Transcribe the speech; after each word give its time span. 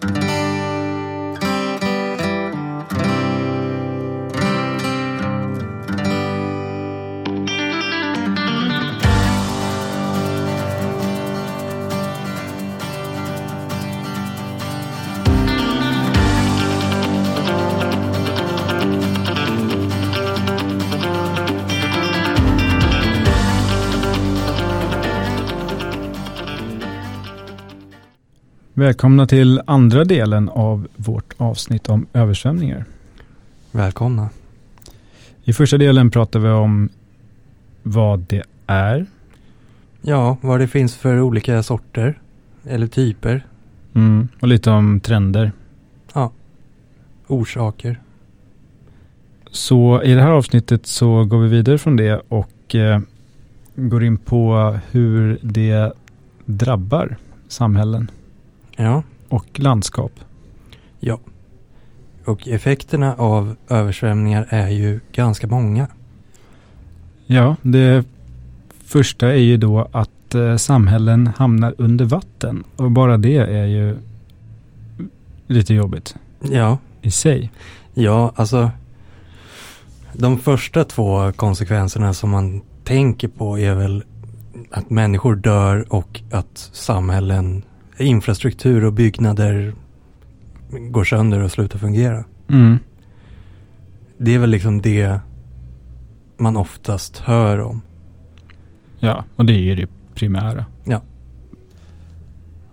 Mm-hmm. 0.00 0.37
Välkomna 28.78 29.26
till 29.26 29.60
andra 29.66 30.04
delen 30.04 30.48
av 30.48 30.88
vårt 30.96 31.34
avsnitt 31.36 31.88
om 31.88 32.06
översvämningar. 32.12 32.84
Välkomna. 33.72 34.28
I 35.44 35.52
första 35.52 35.78
delen 35.78 36.10
pratar 36.10 36.40
vi 36.40 36.48
om 36.48 36.88
vad 37.82 38.20
det 38.20 38.42
är. 38.66 39.06
Ja, 40.02 40.36
vad 40.40 40.60
det 40.60 40.68
finns 40.68 40.96
för 40.96 41.20
olika 41.20 41.62
sorter 41.62 42.20
eller 42.64 42.86
typer. 42.86 43.46
Mm, 43.94 44.28
och 44.40 44.48
lite 44.48 44.70
om 44.70 45.00
trender. 45.00 45.52
Ja, 46.14 46.32
orsaker. 47.26 48.00
Så 49.50 50.02
i 50.02 50.14
det 50.14 50.22
här 50.22 50.30
avsnittet 50.30 50.86
så 50.86 51.24
går 51.24 51.38
vi 51.38 51.48
vidare 51.48 51.78
från 51.78 51.96
det 51.96 52.22
och 52.28 52.74
eh, 52.74 53.00
går 53.74 54.04
in 54.04 54.18
på 54.18 54.78
hur 54.90 55.38
det 55.42 55.92
drabbar 56.44 57.16
samhällen. 57.48 58.10
Ja. 58.80 59.02
Och 59.28 59.60
landskap. 59.60 60.12
Ja. 61.00 61.18
Och 62.24 62.48
effekterna 62.48 63.14
av 63.14 63.56
översvämningar 63.68 64.46
är 64.50 64.68
ju 64.68 65.00
ganska 65.12 65.46
många. 65.46 65.88
Ja, 67.26 67.56
det 67.62 68.04
första 68.84 69.28
är 69.28 69.36
ju 69.36 69.56
då 69.56 69.88
att 69.92 70.34
eh, 70.34 70.56
samhällen 70.56 71.26
hamnar 71.26 71.74
under 71.78 72.04
vatten. 72.04 72.64
Och 72.76 72.90
bara 72.90 73.16
det 73.16 73.36
är 73.36 73.66
ju 73.66 73.96
lite 75.46 75.74
jobbigt. 75.74 76.16
Ja. 76.40 76.78
I 77.02 77.10
sig. 77.10 77.50
Ja, 77.94 78.32
alltså. 78.36 78.70
De 80.12 80.38
första 80.38 80.84
två 80.84 81.32
konsekvenserna 81.32 82.14
som 82.14 82.30
man 82.30 82.60
tänker 82.84 83.28
på 83.28 83.58
är 83.58 83.74
väl 83.74 84.04
att 84.70 84.90
människor 84.90 85.36
dör 85.36 85.92
och 85.92 86.20
att 86.30 86.70
samhällen 86.72 87.62
infrastruktur 87.98 88.84
och 88.84 88.92
byggnader 88.92 89.74
går 90.70 91.04
sönder 91.04 91.40
och 91.40 91.52
slutar 91.52 91.78
fungera. 91.78 92.24
Mm. 92.48 92.78
Det 94.18 94.34
är 94.34 94.38
väl 94.38 94.50
liksom 94.50 94.82
det 94.82 95.20
man 96.36 96.56
oftast 96.56 97.18
hör 97.18 97.58
om. 97.60 97.82
Ja, 98.98 99.24
och 99.36 99.44
det 99.44 99.52
är 99.52 99.58
ju 99.58 99.74
det 99.74 99.88
primära. 100.14 100.64
Ja. 100.84 101.02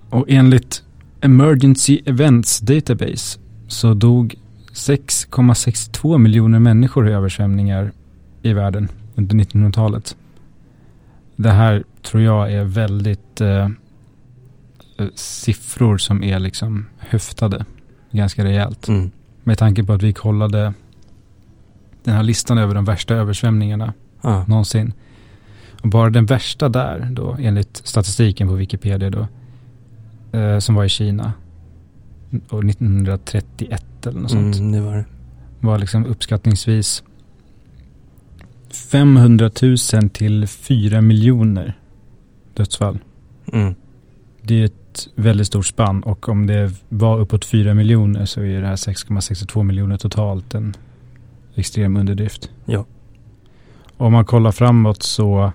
Och 0.09 0.25
enligt 0.27 0.83
Emergency 1.21 2.01
Events 2.05 2.59
Database 2.59 3.39
så 3.67 3.93
dog 3.93 4.35
6,62 4.73 6.17
miljoner 6.17 6.59
människor 6.59 7.09
i 7.09 7.11
översvämningar 7.11 7.91
i 8.41 8.53
världen 8.53 8.89
under 9.15 9.35
1900-talet. 9.35 10.15
Det 11.35 11.51
här 11.51 11.83
tror 12.01 12.23
jag 12.23 12.53
är 12.53 12.63
väldigt 12.63 13.41
eh, 13.41 13.69
siffror 15.15 15.97
som 15.97 16.23
är 16.23 16.39
liksom 16.39 16.85
höftade 16.97 17.65
ganska 18.11 18.43
rejält. 18.43 18.87
Mm. 18.87 19.11
Med 19.43 19.57
tanke 19.57 19.83
på 19.83 19.93
att 19.93 20.03
vi 20.03 20.13
kollade 20.13 20.73
den 22.03 22.15
här 22.15 22.23
listan 22.23 22.57
över 22.57 22.75
de 22.75 22.85
värsta 22.85 23.15
översvämningarna 23.15 23.93
ah. 24.21 24.43
någonsin. 24.47 24.93
Och 25.81 25.89
bara 25.89 26.09
den 26.09 26.25
värsta 26.25 26.69
där 26.69 27.09
då, 27.11 27.37
enligt 27.39 27.81
statistiken 27.83 28.47
på 28.47 28.53
Wikipedia 28.53 29.09
då, 29.09 29.27
eh, 30.39 30.59
som 30.59 30.75
var 30.75 30.85
i 30.85 30.89
Kina, 30.89 31.33
år 32.49 32.69
1931 32.69 34.07
eller 34.07 34.19
något 34.19 34.31
sånt. 34.31 34.55
Mm, 34.55 34.71
det 34.71 34.81
var 34.81 34.95
det. 34.95 35.05
Var 35.59 35.77
liksom 35.77 36.05
uppskattningsvis 36.05 37.03
500 38.91 39.49
000 39.61 40.09
till 40.09 40.47
4 40.47 41.01
miljoner 41.01 41.77
dödsfall. 42.53 42.99
Mm. 43.53 43.75
Det 44.41 44.63
är 44.63 44.69
ett 44.95 45.07
väldigt 45.15 45.47
stort 45.47 45.65
spann 45.65 46.03
och 46.03 46.29
om 46.29 46.47
det 46.47 46.71
var 46.89 47.19
uppåt 47.19 47.45
4 47.45 47.73
miljoner 47.73 48.25
så 48.25 48.41
är 48.41 48.61
det 48.61 48.67
här 48.67 48.75
6,62 48.75 49.63
miljoner 49.63 49.97
totalt 49.97 50.53
en 50.53 50.73
extrem 51.55 51.97
underdrift. 51.97 52.49
Ja. 52.65 52.85
Om 53.97 54.13
man 54.13 54.25
kollar 54.25 54.51
framåt 54.51 55.03
så 55.03 55.51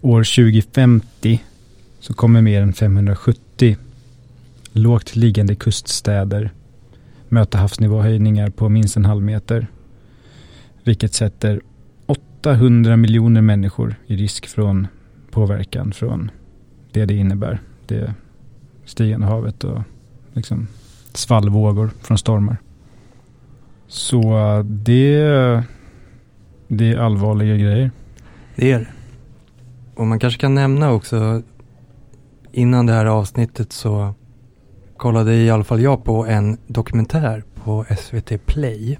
år 0.00 0.24
2050 0.24 1.42
så 2.00 2.14
kommer 2.14 2.42
mer 2.42 2.62
än 2.62 2.72
570 2.72 3.76
lågt 4.72 5.16
liggande 5.16 5.54
kuststäder 5.54 6.50
möta 7.28 7.58
havsnivåhöjningar 7.58 8.50
på 8.50 8.68
minst 8.68 8.96
en 8.96 9.04
halv 9.04 9.22
meter. 9.22 9.66
Vilket 10.84 11.14
sätter 11.14 11.60
800 12.06 12.96
miljoner 12.96 13.40
människor 13.40 13.94
i 14.06 14.16
risk 14.16 14.46
från 14.46 14.86
påverkan 15.30 15.92
från 15.92 16.30
det 16.92 17.04
det 17.04 17.14
innebär 17.14 17.60
det 17.94 18.14
stigande 18.84 19.26
havet 19.26 19.64
och 19.64 19.82
liksom 20.32 20.68
svallvågor 21.12 21.90
från 22.00 22.18
stormar. 22.18 22.56
Så 23.86 24.22
det, 24.64 25.18
det 26.68 26.92
är 26.92 26.96
allvarliga 26.96 27.56
grejer. 27.56 27.90
Det 28.56 28.72
är 28.72 28.78
det. 28.78 28.88
Och 29.94 30.06
man 30.06 30.18
kanske 30.18 30.40
kan 30.40 30.54
nämna 30.54 30.92
också 30.92 31.42
innan 32.52 32.86
det 32.86 32.92
här 32.92 33.06
avsnittet 33.06 33.72
så 33.72 34.14
kollade 34.96 35.34
i 35.34 35.50
alla 35.50 35.64
fall 35.64 35.80
jag 35.80 36.04
på 36.04 36.26
en 36.26 36.58
dokumentär 36.66 37.44
på 37.64 37.86
SVT 37.98 38.46
Play. 38.46 38.98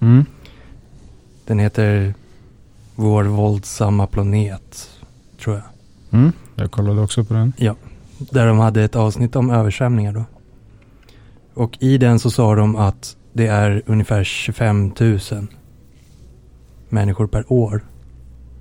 Mm. 0.00 0.24
Den 1.46 1.58
heter 1.58 2.14
Vår 2.94 3.24
våldsamma 3.24 4.06
planet, 4.06 4.90
tror 5.42 5.56
jag. 5.56 5.64
Mm. 6.20 6.32
Jag 6.54 6.70
kollade 6.70 7.00
också 7.00 7.24
på 7.24 7.34
den. 7.34 7.52
Ja, 7.56 7.76
där 8.18 8.46
de 8.46 8.58
hade 8.58 8.84
ett 8.84 8.96
avsnitt 8.96 9.36
om 9.36 9.50
översvämningar 9.50 10.12
då. 10.12 10.24
Och 11.54 11.78
i 11.80 11.98
den 11.98 12.18
så 12.18 12.30
sa 12.30 12.54
de 12.54 12.76
att 12.76 13.16
det 13.32 13.46
är 13.46 13.82
ungefär 13.86 14.24
25 14.24 14.92
000 15.00 15.18
människor 16.88 17.26
per 17.26 17.52
år 17.52 17.84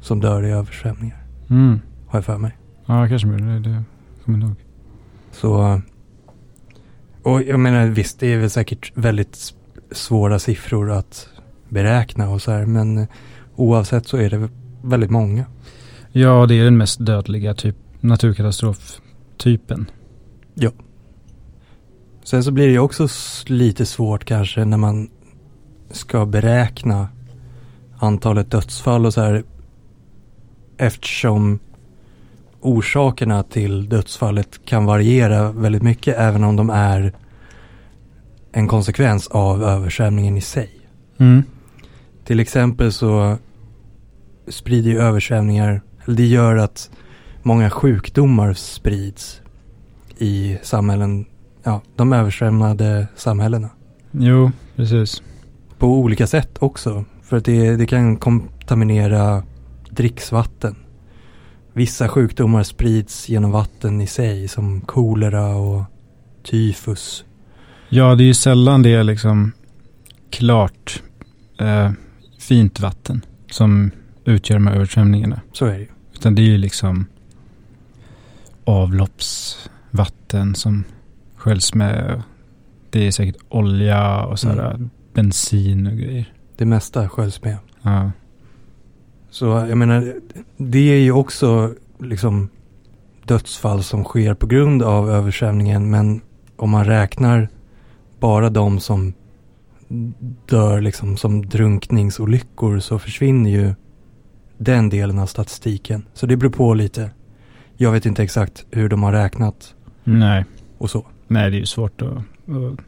som 0.01 0.19
dör 0.19 0.43
i 0.45 0.51
översvämningar. 0.51 1.23
Mm. 1.49 1.79
Har 2.07 2.17
jag 2.17 2.25
för 2.25 2.37
mig. 2.37 2.57
Ja, 2.85 3.07
kanske 3.07 3.27
mer. 3.27 3.37
Det, 3.37 3.59
det 3.69 3.83
kommer 4.25 4.39
jag 4.39 4.47
ihåg. 4.47 4.55
Så, 5.31 5.81
och 7.23 7.43
jag 7.43 7.59
menar 7.59 7.87
visst, 7.87 8.19
det 8.19 8.33
är 8.33 8.37
väl 8.37 8.49
säkert 8.49 8.91
väldigt 8.95 9.53
svåra 9.91 10.39
siffror 10.39 10.91
att 10.91 11.29
beräkna 11.69 12.29
och 12.29 12.41
så 12.41 12.51
här, 12.51 12.65
men 12.65 13.07
oavsett 13.55 14.07
så 14.07 14.17
är 14.17 14.29
det 14.29 14.49
väldigt 14.81 15.11
många. 15.11 15.45
Ja, 16.11 16.45
det 16.45 16.55
är 16.55 16.63
den 16.63 16.77
mest 16.77 17.05
dödliga 17.05 17.53
typ 17.53 17.75
naturkatastrof 17.99 18.99
typen. 19.37 19.91
Ja. 20.53 20.71
Sen 22.23 22.43
så 22.43 22.51
blir 22.51 22.65
det 22.65 22.71
ju 22.71 22.79
också 22.79 23.07
lite 23.45 23.85
svårt 23.85 24.25
kanske 24.25 24.65
när 24.65 24.77
man 24.77 25.09
ska 25.91 26.25
beräkna 26.25 27.07
antalet 27.99 28.51
dödsfall 28.51 29.05
och 29.05 29.13
så 29.13 29.21
här 29.21 29.43
eftersom 30.77 31.59
orsakerna 32.61 33.43
till 33.43 33.89
dödsfallet 33.89 34.65
kan 34.65 34.85
variera 34.85 35.51
väldigt 35.51 35.83
mycket 35.83 36.17
även 36.17 36.43
om 36.43 36.55
de 36.55 36.69
är 36.69 37.13
en 38.51 38.67
konsekvens 38.67 39.27
av 39.27 39.63
översvämningen 39.63 40.37
i 40.37 40.41
sig. 40.41 40.69
Mm. 41.17 41.43
Till 42.25 42.39
exempel 42.39 42.91
så 42.91 43.37
sprider 44.47 44.91
ju 44.91 44.99
översvämningar, 44.99 45.81
det 46.05 46.25
gör 46.25 46.55
att 46.55 46.89
många 47.43 47.69
sjukdomar 47.69 48.53
sprids 48.53 49.41
i 50.17 50.57
samhällen, 50.61 51.25
ja, 51.63 51.81
de 51.95 52.13
översvämmade 52.13 53.07
samhällena. 53.15 53.69
Jo, 54.11 54.51
precis. 54.75 55.23
På 55.77 55.87
olika 55.87 56.27
sätt 56.27 56.57
också. 56.59 57.05
För 57.23 57.37
att 57.37 57.45
det, 57.45 57.75
det 57.75 57.85
kan 57.85 58.17
kontaminera 58.17 59.43
dricksvatten. 59.89 60.75
Vissa 61.73 62.07
sjukdomar 62.07 62.63
sprids 62.63 63.29
genom 63.29 63.51
vatten 63.51 64.01
i 64.01 64.07
sig 64.07 64.47
som 64.47 64.81
kolera 64.81 65.55
och 65.55 65.83
tyfus. 66.43 67.25
Ja, 67.89 68.15
det 68.15 68.23
är 68.23 68.25
ju 68.25 68.33
sällan 68.33 68.81
det 68.81 68.93
är 68.93 69.03
liksom 69.03 69.51
klart 70.29 71.01
eh, 71.59 71.91
fint 72.39 72.79
vatten 72.79 73.25
som 73.51 73.91
utgör 74.25 74.55
de 74.55 74.67
här 74.67 74.75
översvämningarna. 74.75 75.41
Så 75.53 75.65
är 75.65 75.73
det 75.73 75.79
ju. 75.79 75.87
Utan 76.13 76.35
det 76.35 76.41
är 76.41 76.45
ju 76.45 76.57
liksom 76.57 77.05
avloppsvatten 78.65 80.55
som 80.55 80.83
sköljs 81.35 81.73
med, 81.73 82.23
det 82.89 83.07
är 83.07 83.11
säkert 83.11 83.41
olja 83.49 84.25
och 84.25 84.39
sådär, 84.39 84.71
Mm. 84.75 84.89
bensin 85.13 85.87
och 85.87 85.93
grejer. 85.97 86.33
Det 86.57 86.65
mesta 86.65 87.09
sköljs 87.09 87.41
med. 87.43 87.57
Ja. 87.81 88.11
Så 89.29 89.45
jag 89.45 89.77
menar, 89.77 90.13
det 90.57 90.79
är 90.93 90.99
ju 90.99 91.11
också 91.11 91.73
liksom 91.99 92.49
dödsfall 93.25 93.83
som 93.83 94.03
sker 94.03 94.33
på 94.33 94.45
grund 94.47 94.83
av 94.83 95.09
översvämningen. 95.09 95.89
Men 95.89 96.21
om 96.55 96.69
man 96.69 96.85
räknar 96.85 97.49
bara 98.19 98.49
de 98.49 98.79
som 98.79 99.13
dör 100.45 100.81
liksom 100.81 101.17
som 101.17 101.45
drunkningsolyckor 101.45 102.79
så 102.79 102.99
försvinner 102.99 103.49
ju 103.49 103.73
den 104.57 104.89
delen 104.89 105.19
av 105.19 105.25
statistiken. 105.25 106.05
Så 106.13 106.25
det 106.25 106.37
beror 106.37 106.51
på 106.51 106.73
lite. 106.73 107.11
Jag 107.83 107.91
vet 107.91 108.05
inte 108.05 108.23
exakt 108.23 108.65
hur 108.71 108.89
de 108.89 109.03
har 109.03 109.11
räknat 109.11 109.75
Nej. 110.03 110.45
och 110.77 110.89
så. 110.89 111.05
Nej, 111.27 111.51
det 111.51 111.57
är 111.57 111.59
ju 111.59 111.65
svårt 111.65 112.01
att, 112.01 112.17
att 112.17 112.79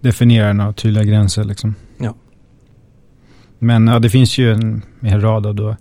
definiera 0.00 0.52
några 0.52 0.72
tydliga 0.72 1.04
gränser 1.04 1.44
liksom. 1.44 1.74
Ja. 1.98 2.14
Men 3.58 3.86
ja, 3.86 3.98
det 3.98 4.10
finns 4.10 4.38
ju 4.38 4.52
en, 4.52 4.82
en 5.00 5.20
rad 5.20 5.46
av 5.46 5.54
då, 5.54 5.76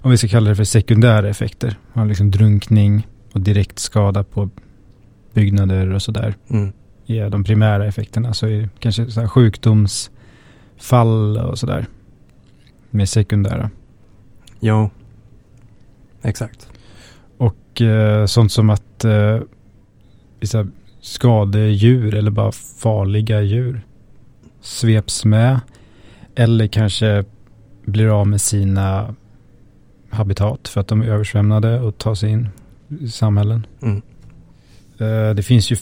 om 0.00 0.10
vi 0.10 0.16
ska 0.16 0.28
kalla 0.28 0.50
det 0.50 0.56
för 0.56 0.64
sekundära 0.64 1.28
effekter. 1.28 1.78
Man 1.92 2.02
har 2.02 2.08
liksom 2.08 2.30
drunkning 2.30 3.06
och 3.32 3.40
direkt 3.40 3.78
skada 3.78 4.24
på 4.24 4.50
byggnader 5.32 5.92
och 5.92 6.02
sådär. 6.02 6.34
Mm. 6.50 6.72
Är 7.06 7.30
de 7.30 7.44
primära 7.44 7.86
effekterna. 7.86 8.34
Så 8.34 8.46
är 8.46 8.68
kanske 8.78 9.10
så 9.10 9.28
sjukdomsfall 9.28 11.38
och 11.38 11.58
sådär. 11.58 11.86
Mer 12.90 13.06
sekundära. 13.06 13.70
Jo, 14.60 14.90
exakt. 16.22 16.68
Och 17.42 17.80
eh, 17.80 18.26
sånt 18.26 18.52
som 18.52 18.70
att 18.70 19.04
eh, 19.04 19.38
vissa 20.40 20.66
skadedjur 21.00 22.14
eller 22.14 22.30
bara 22.30 22.52
farliga 22.52 23.40
djur 23.40 23.86
sveps 24.60 25.24
med. 25.24 25.60
Eller 26.34 26.66
kanske 26.66 27.24
blir 27.84 28.20
av 28.20 28.26
med 28.26 28.40
sina 28.40 29.14
habitat 30.10 30.68
för 30.68 30.80
att 30.80 30.88
de 30.88 31.02
är 31.02 31.06
översvämmade 31.06 31.80
och 31.80 31.98
tar 31.98 32.14
sig 32.14 32.30
in 32.30 32.48
i 33.00 33.08
samhällen. 33.08 33.66
Mm. 33.82 34.02
Eh, 34.98 35.34
det 35.34 35.42
finns 35.42 35.70
ju 35.72 35.76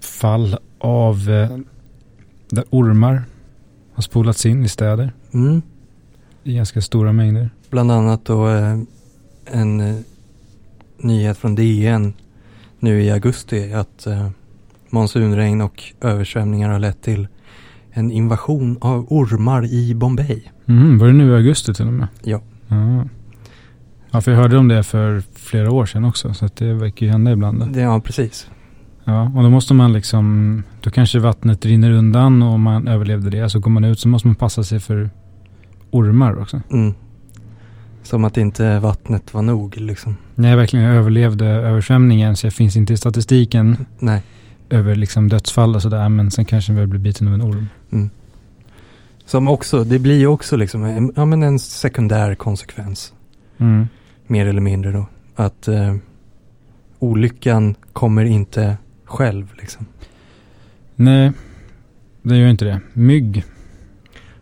fall 0.00 0.56
av 0.78 1.30
eh, 1.30 1.58
där 2.50 2.64
ormar 2.70 3.24
har 3.94 4.02
spolats 4.02 4.46
in 4.46 4.64
i 4.64 4.68
städer 4.68 5.12
Mm. 5.34 5.62
i 6.44 6.54
ganska 6.54 6.80
stora 6.80 7.12
mängder. 7.12 7.50
Bland 7.70 7.92
annat 7.92 8.24
då 8.24 8.48
eh, 8.48 8.78
en 9.46 9.80
eh, 9.80 9.96
nyhet 11.02 11.38
från 11.38 11.54
DN 11.54 12.14
nu 12.78 13.02
i 13.02 13.10
augusti 13.10 13.72
att 13.72 14.06
eh, 14.06 14.28
monsunregn 14.90 15.60
och 15.60 15.82
översvämningar 16.00 16.70
har 16.70 16.78
lett 16.78 17.02
till 17.02 17.28
en 17.90 18.10
invasion 18.10 18.78
av 18.80 19.06
ormar 19.12 19.64
i 19.64 19.94
Bombay. 19.94 20.42
Mm, 20.66 20.98
var 20.98 21.06
det 21.06 21.12
nu 21.12 21.30
i 21.30 21.34
augusti 21.34 21.74
till 21.74 21.86
och 21.86 21.92
med? 21.92 22.08
Ja. 22.22 22.40
Ja. 22.68 23.04
Ja, 24.10 24.20
för 24.20 24.30
jag 24.30 24.38
hörde 24.38 24.58
om 24.58 24.68
det 24.68 24.82
för 24.82 25.22
flera 25.34 25.70
år 25.72 25.86
sedan 25.86 26.04
också. 26.04 26.34
Så 26.34 26.44
att 26.44 26.56
det 26.56 26.74
verkar 26.74 27.06
ju 27.06 27.12
hända 27.12 27.32
ibland. 27.32 27.76
ja, 27.76 28.00
precis. 28.00 28.50
Ja, 29.04 29.22
och 29.22 29.42
då 29.42 29.50
måste 29.50 29.74
man 29.74 29.92
liksom, 29.92 30.62
då 30.80 30.90
kanske 30.90 31.18
vattnet 31.18 31.66
rinner 31.66 31.90
undan 31.90 32.42
och 32.42 32.60
man 32.60 32.88
överlevde 32.88 33.30
det 33.30 33.50
så 33.50 33.58
går 33.58 33.70
man 33.70 33.84
ut 33.84 33.98
så 33.98 34.08
måste 34.08 34.28
man 34.28 34.34
passa 34.34 34.64
sig 34.64 34.80
för 34.80 35.10
ormar 35.90 36.38
också. 36.38 36.60
Mm. 36.70 36.94
Som 38.02 38.24
att 38.24 38.36
inte 38.36 38.78
vattnet 38.78 39.34
var 39.34 39.42
nog 39.42 39.76
liksom. 39.76 40.16
Jag 40.34 40.56
verkligen 40.56 40.86
överlevde 40.86 41.46
översvämningen 41.46 42.36
så 42.36 42.46
jag 42.46 42.54
finns 42.54 42.76
inte 42.76 42.92
i 42.92 42.96
statistiken 42.96 43.86
Nej. 43.98 44.22
över 44.70 44.94
liksom 44.94 45.28
dödsfall 45.28 45.74
och 45.74 45.82
sådär 45.82 46.08
men 46.08 46.30
sen 46.30 46.44
kanske 46.44 46.72
jag 46.72 46.88
blir 46.88 47.00
biten 47.00 47.28
av 47.28 47.34
en 47.34 47.42
orm. 47.42 47.68
Som 49.26 49.48
också, 49.48 49.84
det 49.84 49.98
blir 49.98 50.18
ju 50.18 50.26
också 50.26 50.56
liksom 50.56 50.84
en, 50.84 51.12
ja, 51.16 51.24
men 51.24 51.42
en 51.42 51.58
sekundär 51.58 52.34
konsekvens. 52.34 53.12
Mm. 53.58 53.88
Mer 54.26 54.46
eller 54.46 54.60
mindre 54.60 54.92
då. 54.92 55.06
Att 55.34 55.68
eh, 55.68 55.96
olyckan 56.98 57.74
kommer 57.92 58.24
inte 58.24 58.76
själv 59.04 59.48
liksom. 59.58 59.86
Nej, 60.96 61.32
det 62.22 62.36
gör 62.36 62.48
inte 62.48 62.64
det. 62.64 62.80
Mygg 62.92 63.44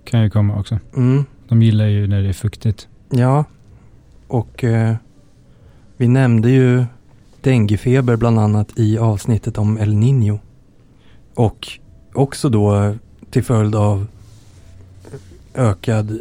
kan 0.04 0.22
ju 0.22 0.30
komma 0.30 0.58
också. 0.58 0.78
Mm. 0.96 1.24
De 1.48 1.62
gillar 1.62 1.86
ju 1.86 2.06
när 2.06 2.22
det 2.22 2.28
är 2.28 2.32
fuktigt. 2.32 2.88
Ja, 3.10 3.44
och 4.28 4.64
eh, 4.64 4.94
vi 5.96 6.08
nämnde 6.08 6.50
ju 6.50 6.84
denguefeber 7.40 8.16
bland 8.16 8.38
annat 8.38 8.78
i 8.78 8.98
avsnittet 8.98 9.58
om 9.58 9.78
El 9.78 9.94
Niño. 9.94 10.38
Och 11.34 11.68
också 12.14 12.48
då 12.48 12.76
eh, 12.76 12.94
till 13.30 13.44
följd 13.44 13.74
av 13.74 14.06
ökad 15.54 16.18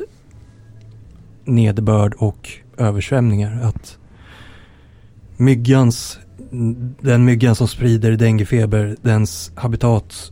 nederbörd 1.44 2.14
och 2.18 2.50
översvämningar. 2.78 3.62
Att 3.64 3.98
myggans, 5.38 6.20
den 7.02 7.26
myggan 7.26 7.56
som 7.56 7.68
sprider 7.68 8.12
denguefeber, 8.12 8.96
dens 9.02 9.52
habitat 9.56 10.32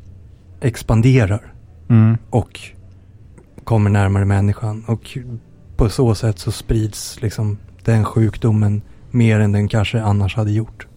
expanderar 0.61 1.53
Mm. 1.89 2.17
och 2.29 2.59
kommer 3.63 3.89
närmare 3.89 4.25
människan. 4.25 4.83
Och 4.87 5.17
på 5.77 5.89
så 5.89 6.15
sätt 6.15 6.39
så 6.39 6.51
sprids 6.51 7.21
liksom 7.21 7.57
den 7.83 8.05
sjukdomen 8.05 8.81
mer 9.11 9.39
än 9.39 9.51
den 9.51 9.67
kanske 9.67 10.01
annars 10.01 10.35
hade 10.35 10.51
gjort. 10.51 10.87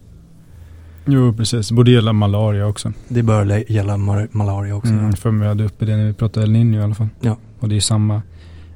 Jo, 1.05 1.33
precis. 1.33 1.71
Borde 1.71 1.91
gälla 1.91 2.13
malaria 2.13 2.67
också. 2.67 2.93
Det 3.07 3.23
bör 3.23 3.71
gälla 3.71 3.97
mar- 3.97 4.27
malaria 4.31 4.75
också. 4.75 4.93
Mm, 4.93 5.13
för 5.13 5.31
mig 5.31 5.47
hade 5.47 5.63
uppe 5.63 5.85
det 5.85 5.97
när 5.97 6.05
vi 6.05 6.13
pratade 6.13 6.45
El 6.45 6.51
Niño 6.51 6.79
i 6.79 6.83
alla 6.83 6.95
fall. 6.95 7.07
Ja. 7.19 7.37
Och 7.59 7.69
det 7.69 7.75
är 7.75 7.79
samma 7.79 8.21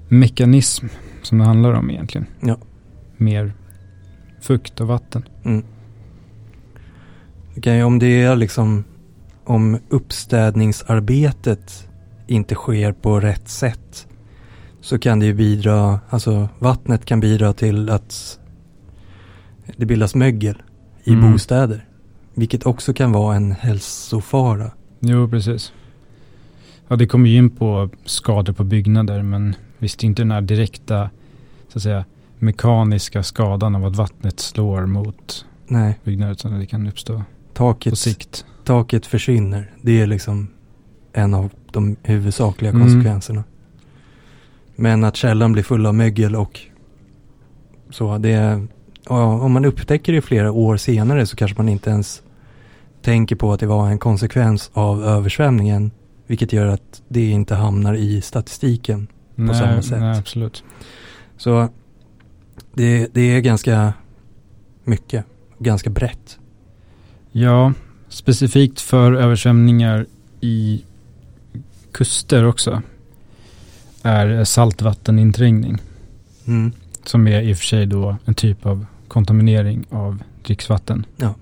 mekanism 0.08 0.86
som 1.22 1.38
det 1.38 1.44
handlar 1.46 1.74
om 1.74 1.90
egentligen. 1.92 2.28
Ja. 2.40 2.58
Mer 3.18 3.54
fukt 4.42 4.82
och 4.82 4.88
vatten. 4.88 5.24
Mm. 5.44 5.64
Okej, 7.58 7.84
om 7.84 8.00
det 8.00 8.22
är 8.22 8.36
liksom 8.36 8.84
om 9.44 9.78
uppstädningsarbetet 9.90 11.88
inte 12.28 12.56
sker 12.56 12.92
på 12.92 13.20
rätt 13.20 13.50
sätt 13.50 14.08
så 14.86 15.00
kan 15.00 15.20
det 15.20 15.26
ju 15.26 15.34
bidra, 15.34 16.00
alltså 16.10 16.50
vattnet 16.60 17.06
kan 17.06 17.20
bidra 17.20 17.54
till 17.54 17.90
att 17.90 18.40
det 19.78 19.86
bildas 19.86 20.16
mögel 20.16 20.62
i 21.04 21.14
Mm. 21.14 21.32
bostäder. 21.32 21.86
Vilket 22.34 22.66
också 22.66 22.94
kan 22.94 23.12
vara 23.12 23.36
en 23.36 23.52
hälsofara. 23.52 24.72
Jo, 25.00 25.30
precis. 25.30 25.74
Ja, 26.88 26.96
det 26.96 27.08
kommer 27.08 27.30
ju 27.30 27.38
in 27.38 27.50
på 27.50 27.90
skador 28.06 28.54
på 28.54 28.64
byggnader, 28.64 29.24
men 29.24 29.56
visst 29.78 30.04
inte 30.04 30.22
den 30.22 30.32
här 30.32 30.42
direkta, 30.42 31.10
så 31.70 31.78
att 31.78 31.84
säga, 31.84 32.06
mekaniska 32.40 33.24
skadan 33.24 33.76
av 33.76 33.86
att 33.86 33.96
vattnet 33.96 34.40
slår 34.40 34.86
mot 34.86 35.46
Nej, 35.68 36.00
byggnader, 36.04 36.32
utan 36.34 36.60
det 36.60 36.66
kan 36.66 36.88
uppstå 36.88 37.18
på 37.18 37.24
taket, 37.54 37.98
sikt. 37.98 38.46
taket 38.64 39.06
försvinner. 39.06 39.72
Det 39.82 40.02
är 40.02 40.08
liksom 40.08 40.48
en 41.14 41.34
av 41.34 41.50
de 41.72 41.96
huvudsakliga 42.04 42.72
Mm. 42.72 42.88
Men 44.76 45.04
att 45.04 45.16
källan 45.16 45.54
blir 45.54 45.64
full 45.64 45.86
av 45.86 45.96
mögel 45.96 46.36
och 46.36 46.60
så, 47.90 48.18
det 48.18 48.68
ja, 49.06 49.24
om 49.24 49.52
man 49.52 49.66
upptäcker 49.66 50.14
det 50.14 50.22
flera 50.22 50.52
år 50.52 50.78
senare 50.78 51.26
så 51.26 51.36
kanske 51.36 51.58
man 51.58 51.70
inte 51.70 51.90
ens 51.90 52.22
tänker 53.02 53.36
på 53.36 53.54
att 53.54 53.60
det 53.60 53.68
var 53.68 53.88
en 53.88 54.00
konsekvens 54.00 54.72
av 54.74 55.04
översvämningen. 55.04 55.92
Vilket 56.28 56.54
gör 56.54 56.66
att 56.66 57.02
det 57.08 57.30
inte 57.30 57.56
hamnar 57.56 57.94
i 57.94 58.22
statistiken. 58.22 59.08
nej, 59.36 59.56
samma 59.56 59.82
sätt. 59.82 60.00
Nej, 60.00 60.20
absolut. 60.20 60.64
Så 61.38 61.70
det, 62.74 63.14
det 63.14 63.22
är 63.22 63.40
ganska 63.40 63.94
mycket, 64.84 65.26
ganska 65.60 65.90
brett. 65.90 66.40
Ja, 67.32 67.74
specifikt 68.10 68.82
för 68.82 69.14
översvämningar 69.14 70.06
i 70.42 70.84
kuster 71.92 72.46
också 72.46 72.82
är 74.06 74.44
saltvatteninträngning. 74.44 75.78
Mm. 76.48 76.72
Som 77.04 77.28
är 77.28 77.42
i 77.42 77.54
och 77.54 77.58
för 77.58 77.66
sig 77.66 77.86
då 77.86 78.16
en 78.26 78.34
typ 78.34 78.66
av 78.66 78.86
kontaminering 79.08 79.86
av 79.90 80.24
dricksvatten. 80.46 81.06
Ja. 81.18 81.36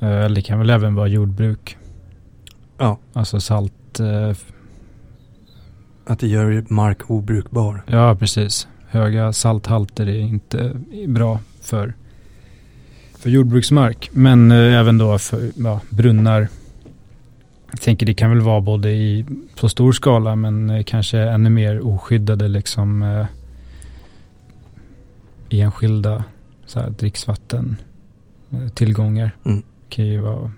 Eh, 0.00 0.08
Eller 0.24 0.34
det 0.34 0.42
kan 0.42 0.58
väl 0.58 0.70
även 0.70 0.94
vara 0.94 1.08
jordbruk. 1.08 1.76
Ja. 2.78 2.98
Alltså 3.12 3.40
salt. 3.40 4.00
eh, 4.00 4.36
Att 6.06 6.18
det 6.18 6.28
gör 6.28 6.64
mark 6.68 7.10
obrukbar. 7.10 7.82
Ja, 7.86 8.16
precis. 8.16 8.68
Höga 8.88 9.32
salthalter 9.32 10.08
är 10.08 10.20
inte 10.20 10.80
bra 11.08 11.40
för, 11.62 11.94
för 13.18 13.30
jordbruksmark. 13.30 14.10
Men 14.12 14.50
eh, 14.50 14.56
även 14.80 14.98
då 14.98 15.18
för 15.18 15.50
ja, 15.56 15.80
brunnar. 15.90 16.48
Jag 17.70 17.80
tänker 17.80 18.06
det 18.06 18.14
kan 18.14 18.30
väl 18.30 18.40
vara 18.40 18.60
både 18.60 18.90
i, 18.90 19.26
på 19.60 19.68
stor 19.68 19.92
skala 19.92 20.36
men 20.36 20.70
eh, 20.70 20.82
kanske 20.84 21.18
ännu 21.18 21.50
mer 21.50 21.86
oskyddade 21.86 22.48
liksom 22.48 23.02
eh, 23.02 23.26
enskilda 25.50 26.24
så 26.66 26.80
här, 26.80 26.90
dricksvatten 26.90 27.76
eh, 28.50 28.68
tillgångar. 28.68 29.30
Mm. 29.44 29.62
kan 29.88 30.06
ju 30.06 30.20
vara 30.20 30.50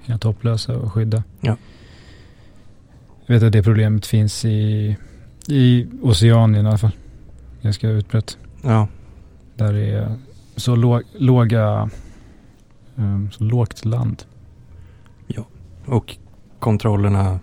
helt 0.00 0.24
hopplösa 0.24 0.76
att 0.76 0.92
skydda. 0.92 1.22
Ja. 1.40 1.56
Jag 3.26 3.34
vet 3.34 3.42
att 3.42 3.52
det 3.52 3.62
problemet 3.62 4.06
finns 4.06 4.44
i, 4.44 4.96
i 5.48 5.86
Oceanien 6.02 6.66
i 6.66 6.68
alla 6.68 6.78
fall. 6.78 6.96
Ganska 7.62 7.88
utbrett. 7.88 8.38
Ja, 8.62 8.88
Där 9.54 9.72
det 9.72 9.90
är 9.90 10.16
så 10.56 10.76
lå, 10.76 11.02
låga, 11.18 11.90
um, 12.94 13.30
så 13.30 13.44
lågt 13.44 13.84
land. 13.84 14.24
och 15.86 16.16
kontrollerna, 16.66 17.38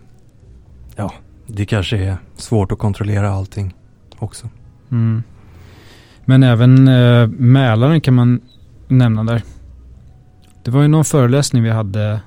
ja, 0.96 1.14
det 1.48 1.66
kanske 1.66 1.98
är 1.98 2.18
svårt 2.36 2.72
att 2.72 2.80
kontrollera 2.80 3.30
allting 3.32 3.74
också. 4.20 4.50
Mm. 4.92 5.24
Men 6.26 6.44
även 6.44 6.88
eh, 6.88 7.28
Mälaren 7.28 8.02
kan 8.02 8.14
man 8.14 8.42
nämna 8.88 9.24
där. 9.24 9.44
Det 10.64 10.72
var 10.72 10.82
ju 10.82 10.88
någon 10.88 11.06
föreläsning 11.06 11.64
vi 11.64 11.70
hade 11.70 12.22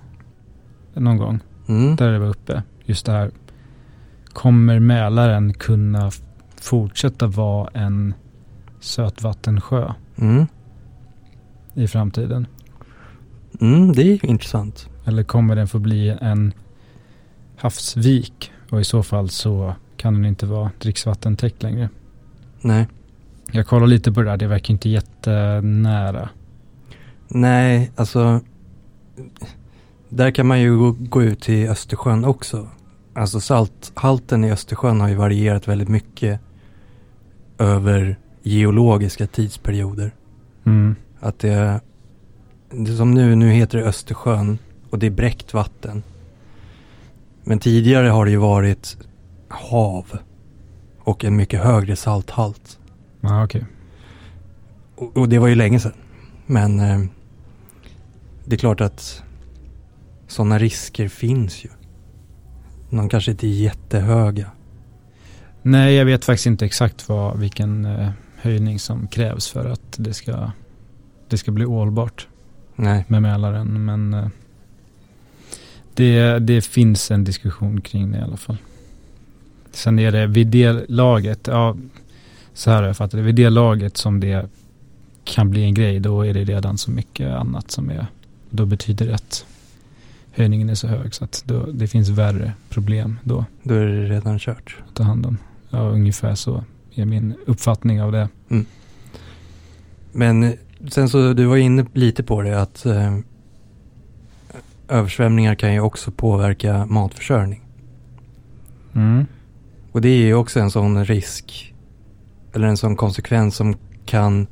någon 0.95 1.17
gång 1.17 1.41
Mm. 1.69 1.97
där 1.97 2.13
det 2.13 2.19
var 2.19 2.27
uppe. 2.29 2.63
Just 2.85 3.07
det 3.07 3.13
här. 3.13 3.31
Kommer 4.33 4.79
Mälaren 4.81 5.55
kunna 5.55 6.11
fortsätta 6.61 7.27
vara 7.27 7.71
en 7.75 8.15
sötvattensjö 8.81 9.93
Mm. 10.19 10.47
i 11.75 11.89
framtiden? 11.89 12.47
Mm, 13.61 13.93
det 13.93 14.03
är 14.03 14.07
ju 14.07 14.19
intressant. 14.23 14.89
Eller 15.05 15.23
kommer 15.23 15.57
den 15.57 15.69
få 15.69 15.79
bli 15.79 16.17
en 16.21 16.53
havsvik? 17.57 18.53
Och 18.71 18.81
i 18.81 18.85
så 18.85 19.03
fall 19.03 19.29
så 19.29 19.75
kan 19.97 20.15
den 20.15 20.25
inte 20.25 20.47
vara 20.47 20.71
dricksvattentäckt 20.79 21.63
längre. 21.63 21.89
Nej. 22.61 22.87
Jag 23.53 23.67
kollar 23.67 23.87
lite 23.87 24.13
på 24.13 24.23
det 24.23 24.31
där, 24.31 24.37
det 24.37 24.47
verkar 24.47 24.75
inte 24.75 24.89
jättenära. 24.89 26.29
Nej, 27.29 27.91
alltså 27.97 28.41
där 30.09 30.31
kan 30.31 30.47
man 30.47 30.61
ju 30.61 30.79
gå, 30.79 30.97
gå 30.99 31.23
ut 31.23 31.41
till 31.41 31.69
Östersjön 31.69 32.25
också. 32.25 32.69
Alltså 33.15 33.41
salthalten 33.41 34.45
i 34.45 34.53
Östersjön 34.53 35.01
har 35.01 35.09
ju 35.09 35.15
varierat 35.15 35.69
väldigt 35.69 35.89
mycket 35.89 36.41
över 37.59 38.19
geologiska 38.43 39.27
tidsperioder. 39.27 40.15
Mm. 40.65 40.97
Att 41.21 41.39
det, 41.39 41.81
det 42.71 42.97
som 42.97 43.15
nu, 43.15 43.35
nu 43.35 43.51
heter 43.51 43.79
det 43.79 43.85
Östersjön 43.85 44.59
och 44.91 44.99
det 44.99 45.07
är 45.07 45.11
bräckt 45.11 45.55
vatten. 45.55 46.03
Men 47.49 47.59
tidigare 47.59 48.09
har 48.09 48.25
det 48.25 48.31
ju 48.31 48.37
varit 48.37 48.97
hav 49.49 50.19
och 50.99 51.25
en 51.25 51.37
mycket 51.37 51.63
högre 51.63 51.97
salthalt. 51.97 52.79
Ja, 53.21 53.45
okej. 53.45 53.65
Och, 54.97 55.17
och 55.17 55.29
det 55.29 55.39
var 55.39 55.49
ju 55.49 55.55
länge 55.55 55.81
sedan. 55.81 55.93
Men 56.47 56.81
eh, 56.81 57.01
det 58.45 58.57
är 58.57 58.59
klart 58.59 58.81
att 58.81 59.23
sådana 60.27 60.59
risker 60.59 61.09
finns 61.09 61.65
ju. 61.65 61.69
De 62.91 63.09
kanske 63.09 63.31
inte 63.31 63.47
är 63.47 63.51
jättehöga. 63.51 64.51
Nej, 65.63 65.95
jag 65.95 66.05
vet 66.05 66.25
faktiskt 66.25 66.47
inte 66.47 66.67
exakt 66.67 67.09
vad, 67.09 67.39
vilken 67.39 67.85
eh, 67.85 68.11
höjning 68.37 68.79
som 68.79 69.09
krävs 69.09 69.49
för 69.49 69.71
att 69.71 69.95
det 69.97 70.15
ska, 70.15 70.51
det 71.29 71.39
ska 71.39 71.53
bli 71.53 71.67
ålbart 71.67 72.29
Nej. 72.77 73.05
med 73.09 73.23
Mälaren. 73.23 73.85
Men 73.85 74.15
eh, 74.15 74.29
det, 75.97 76.39
det 76.39 76.65
finns 76.65 77.11
en 77.11 77.25
diskussion 77.25 77.81
kring 77.81 78.13
det 78.13 78.19
i 78.19 78.23
alla 78.23 78.37
fall. 78.37 78.57
Sen 79.73 79.99
är 79.99 80.13
det 80.13 80.27
vid 80.27 80.47
det 80.47 80.85
laget, 80.89 81.47
ja, 81.47 81.77
så 82.55 82.71
här 82.71 82.77
har 82.77 82.87
jag 82.87 82.97
fattat 82.97 83.19
det, 83.19 83.23
vid 83.23 83.35
det 83.35 83.51
laget 83.51 83.97
som 83.97 84.21
det 84.21 84.49
kan 85.25 85.51
bli 85.51 85.63
en 85.63 85.75
grej, 85.75 86.01
då 86.01 86.27
är 86.27 86.35
det 86.35 86.45
redan 86.45 86.79
så 86.79 86.91
mycket 86.91 87.31
annat 87.31 87.71
som 87.71 87.91
är, 87.91 88.07
då 88.51 88.67
betyder 88.67 89.07
det 89.07 89.15
att 89.15 89.47
höjningen 90.31 90.71
är 90.71 90.75
så 90.75 90.87
hög 90.87 91.15
så 91.15 91.25
att 91.25 91.43
då, 91.47 91.67
det 91.67 91.89
finns 91.89 92.09
värre 92.09 92.53
problem 92.69 93.19
då. 93.25 93.45
Då 93.63 93.75
är 93.75 93.87
det 93.87 94.09
redan 94.09 94.39
kört. 94.39 94.77
att 94.89 94.95
ta 94.95 95.03
hand 95.03 95.27
om. 95.27 95.39
Ja, 95.71 95.79
ungefär 95.79 96.35
så 96.35 96.65
är 96.95 97.05
min 97.05 97.35
uppfattning 97.47 98.03
av 98.03 98.13
det. 98.13 98.29
Men 100.13 100.43
eh, 100.43 100.53
sen 100.89 101.09
så, 101.09 101.33
du 101.33 101.45
var 101.45 101.57
inne 101.57 101.87
lite 101.93 102.23
på 102.23 102.43
det 102.43 102.61
att 102.63 102.87
eh, 102.87 103.19
översvämningar 104.89 105.55
kan 105.55 105.73
ju 105.73 105.81
också 105.81 106.11
påverka 106.11 106.87
matförsörjning. 106.87 107.65
Mm. 108.95 109.27
Och 109.93 110.01
det 110.01 110.09
är 110.09 110.27
ju 110.27 110.35
också 110.35 110.61
en 110.61 110.71
sån 110.71 111.05
risk 111.05 111.75
eller 112.53 112.67
en 112.67 112.77
sån 112.77 112.97
konsekvens 112.97 113.57
som 113.57 113.77
kan 114.05 114.47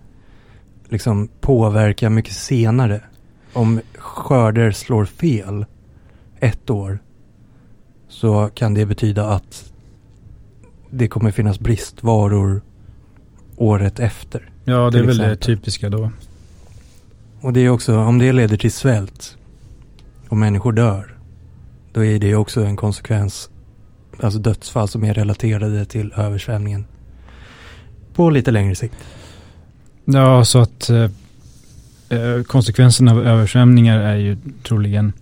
liksom 0.89 1.29
påverka 1.41 2.11
mycket 2.11 2.35
senare. 2.35 3.01
Om 3.53 3.81
skörder 3.95 4.71
slår 4.71 5.05
fel 5.05 5.67
ett 6.41 6.71
år 6.71 6.99
så 8.09 8.51
kan 8.55 8.75
det 8.75 8.87
betyda 8.87 9.29
att 9.29 9.73
det 10.91 11.09
kommer 11.09 11.31
finnas 11.31 11.61
bristvaror 11.61 12.63
året 13.57 14.01
efter. 14.01 14.51
Ja, 14.65 14.91
det 14.91 14.99
är 14.99 15.03
väl 15.03 15.19
det 15.19 15.25
exempel. 15.25 15.57
typiska 15.57 15.91
då. 15.91 16.11
Och 17.41 17.53
det 17.53 17.61
är 17.61 17.69
också, 17.69 17.99
om 17.99 18.19
det 18.19 18.33
leder 18.33 18.57
till 18.57 18.73
svält 18.73 19.37
och 20.35 20.39
människor 20.39 20.73
dör, 20.73 21.17
då 21.93 22.05
är 22.05 22.19
det 22.19 22.35
också 22.35 22.65
en 22.65 22.77
konsekvens, 22.77 23.51
alltså 24.21 24.39
dödsfall 24.39 24.89
som 24.89 25.05
är 25.05 25.15
relaterade 25.15 25.85
till 25.85 26.13
översvämningen. 26.17 26.87
På 28.15 28.31
lite 28.31 28.51
längre 28.51 28.75
sikt. 28.75 28.95
Ja, 30.05 30.45
så 30.45 30.59
att 30.59 30.91
eh, 30.91 31.11
eh, 32.09 32.43
konsekvenserna 32.47 33.13
av 33.13 33.27
översvämningar 33.27 33.99
är 33.99 34.17
ju 34.17 34.37
troligen 34.63 35.13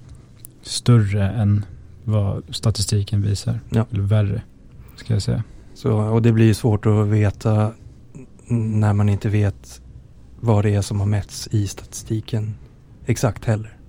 större 0.62 1.30
än 1.30 1.64
vad 2.04 2.42
statistiken 2.50 3.22
visar. 3.22 3.60
Ja. 3.70 3.86
Eller 3.90 4.02
värre, 4.02 4.42
ska 4.96 5.12
jag 5.12 5.22
säga. 5.22 5.44
Så, 5.74 5.92
och 5.92 6.22
det 6.22 6.32
blir 6.32 6.46
ju 6.46 6.54
svårt 6.54 6.86
att 6.86 7.06
veta 7.06 7.72
när 8.48 8.92
man 8.92 9.08
inte 9.08 9.28
vet 9.28 9.80
vad 10.40 10.64
det 10.64 10.74
är 10.74 10.82
som 10.82 11.00
har 11.00 11.06
mätts 11.06 11.48
i 11.50 11.66
statistiken 11.66 12.54
exakt 13.06 13.44
heller. 13.44 13.81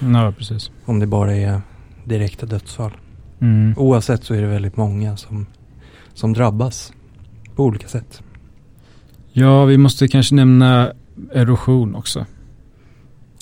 Ja, 0.00 0.32
precis. 0.38 0.70
Om 0.84 0.98
det 0.98 1.06
bara 1.06 1.36
är 1.36 1.60
direkta 2.04 2.46
dödsfall. 2.46 2.92
Mm. 3.40 3.74
Oavsett 3.76 4.24
så 4.24 4.34
är 4.34 4.40
det 4.40 4.46
väldigt 4.46 4.76
många 4.76 5.16
som, 5.16 5.46
som 6.14 6.32
drabbas 6.32 6.92
på 7.56 7.64
olika 7.64 7.88
sätt. 7.88 8.22
Ja, 9.32 9.64
vi 9.64 9.78
måste 9.78 10.08
kanske 10.08 10.34
nämna 10.34 10.92
erosion 11.32 11.94
också. 11.94 12.26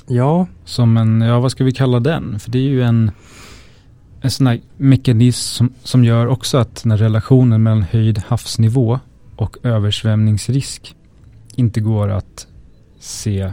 Ja, 0.07 0.47
Som 0.65 0.97
en, 0.97 1.21
ja 1.21 1.41
vad 1.41 1.51
ska 1.51 1.65
vi 1.65 1.73
kalla 1.73 2.01
den? 2.01 2.39
För 2.39 2.51
det 2.51 2.59
är 2.59 2.69
ju 2.69 2.83
en, 2.83 3.11
en 4.21 4.31
sån 4.31 4.47
här 4.47 4.61
mekanism 4.77 5.55
som, 5.57 5.75
som 5.83 6.05
gör 6.05 6.27
också 6.27 6.59
att 6.59 6.83
den 6.83 6.91
här 6.91 6.99
relationen 6.99 7.63
mellan 7.63 7.83
höjd 7.83 8.19
havsnivå 8.19 9.01
och 9.37 9.57
översvämningsrisk 9.63 10.97
inte 11.55 11.81
går 11.81 12.09
att 12.09 12.47
se 12.99 13.53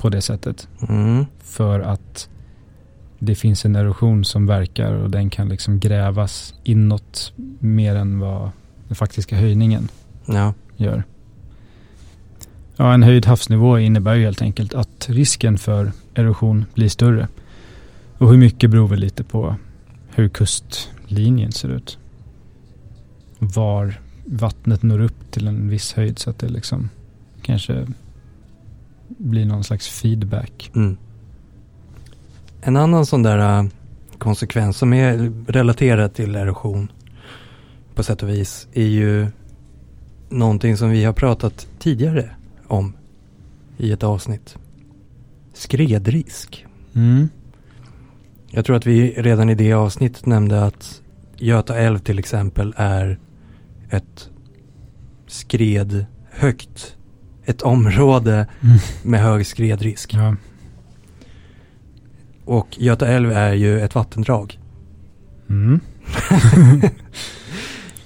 på 0.00 0.08
det 0.08 0.20
sättet. 0.20 0.68
mm, 0.88 1.26
För 1.38 1.80
att 1.80 2.28
det 3.18 3.34
finns 3.34 3.64
en 3.64 3.76
erosion 3.76 4.24
som 4.24 4.46
verkar 4.46 4.92
och 4.92 5.10
den 5.10 5.30
kan 5.30 5.48
liksom 5.48 5.80
grävas 5.80 6.54
inåt 6.64 7.32
mer 7.58 7.96
än 7.96 8.18
vad 8.18 8.50
den 8.88 8.94
faktiska 8.94 9.36
höjningen 9.36 9.88
ja, 10.26 10.54
gör. 10.76 11.04
Ja, 12.76 12.94
en 12.94 13.02
höjd 13.02 13.26
havsnivå 13.26 13.78
innebär 13.78 14.14
ju 14.14 14.24
helt 14.24 14.42
enkelt 14.42 14.74
att 14.74 15.08
risken 15.08 15.58
för 15.58 15.92
erosion 16.14 16.64
blir 16.74 16.88
större. 16.88 17.28
Och 18.18 18.30
hur 18.30 18.38
mycket 18.38 18.70
beror 18.70 18.88
väl 18.88 19.00
lite 19.00 19.24
på 19.24 19.56
hur 20.14 20.28
kustlinjen 20.28 21.52
ser 21.52 21.68
ut. 21.68 21.98
Var 23.38 24.00
vattnet 24.24 24.82
når 24.82 25.00
upp 25.00 25.30
till 25.30 25.48
en 25.48 25.68
viss 25.68 25.92
höjd 25.92 26.18
så 26.18 26.30
att 26.30 26.38
det 26.38 26.48
liksom 26.48 26.88
kanske 27.42 27.86
blir 29.18 29.44
någon 29.44 29.64
slags 29.64 29.88
feedback. 29.88 30.70
mm. 30.74 30.96
En 32.62 32.76
annan 32.76 33.06
sån 33.06 33.22
där 33.22 33.58
äh, 33.58 33.68
konsekvens 34.18 34.76
som 34.76 34.92
är 34.92 35.32
relaterad 35.46 36.14
till 36.14 36.34
erosion 36.36 36.92
på 37.94 38.02
sätt 38.02 38.22
och 38.22 38.28
vis 38.28 38.68
är 38.72 38.86
ju 38.86 39.26
någonting 40.28 40.76
som 40.76 40.90
vi 40.90 41.04
har 41.04 41.12
pratat 41.12 41.68
tidigare 41.78 42.30
om 42.66 42.92
i 43.76 43.92
ett 43.92 44.02
avsnitt. 44.02 44.56
Skredrisk. 45.52 46.66
Mm. 46.94 47.28
Jag 48.50 48.64
tror 48.64 48.76
att 48.76 48.86
vi 48.86 49.12
redan 49.12 49.50
i 49.50 49.54
det 49.54 49.72
avsnittet 49.72 50.26
nämnde 50.26 50.64
att 50.64 51.02
Göta 51.36 51.78
älv 51.78 51.98
till 51.98 52.18
exempel 52.18 52.74
är 52.76 53.18
ett 53.90 54.30
skred 55.26 56.06
högt, 56.30 56.96
ett 57.50 57.62
område 57.62 58.46
Mm. 58.60 58.78
med 59.02 59.20
hög 59.20 59.46
skredrisk. 59.46 60.14
Ja. 60.14 60.36
Och 62.44 62.68
Göta 62.78 63.08
älv 63.08 63.32
är 63.32 63.52
ju 63.52 63.80
ett 63.80 63.94
vattendrag. 63.94 64.58
Mm. 65.50 65.80